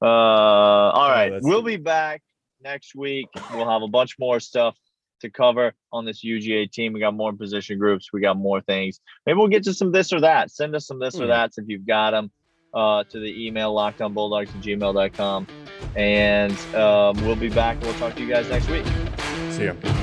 Uh, 0.01 0.05
all 0.05 1.09
oh, 1.09 1.29
oh, 1.33 1.39
we'll 1.41 1.61
be 1.61 1.77
back 1.77 2.21
next 2.61 2.95
week. 2.95 3.27
We'll 3.53 3.69
have 3.69 3.81
a 3.81 3.87
bunch 3.87 4.15
more 4.19 4.39
stuff 4.39 4.75
to 5.21 5.29
cover 5.29 5.73
on 5.91 6.05
this 6.05 6.23
UGA 6.23 6.71
team. 6.71 6.93
We 6.93 6.99
got 6.99 7.15
more 7.15 7.33
position 7.33 7.79
groups. 7.79 8.13
We 8.13 8.21
got 8.21 8.37
more 8.37 8.61
things. 8.61 8.99
Maybe 9.25 9.37
we'll 9.37 9.47
get 9.47 9.63
to 9.63 9.73
some 9.73 9.91
this 9.91 10.13
or 10.13 10.21
that. 10.21 10.51
Send 10.51 10.75
us 10.75 10.87
some 10.87 10.99
this 10.99 11.15
or 11.15 11.23
hmm. 11.23 11.29
that 11.29 11.51
if 11.57 11.65
you've 11.67 11.87
got 11.87 12.11
them 12.11 12.31
uh, 12.73 13.03
to 13.05 13.19
the 13.19 13.47
email 13.47 13.73
lockedonbulldogs 13.73 14.49
at 14.49 14.61
gmail.com. 14.61 15.47
And 15.95 16.57
um, 16.75 17.25
we'll 17.25 17.35
be 17.35 17.49
back. 17.49 17.81
We'll 17.81 17.93
talk 17.95 18.15
to 18.15 18.21
you 18.21 18.29
guys 18.29 18.49
next 18.49 18.69
week. 18.69 18.85
See 19.51 19.65
ya. 19.65 19.96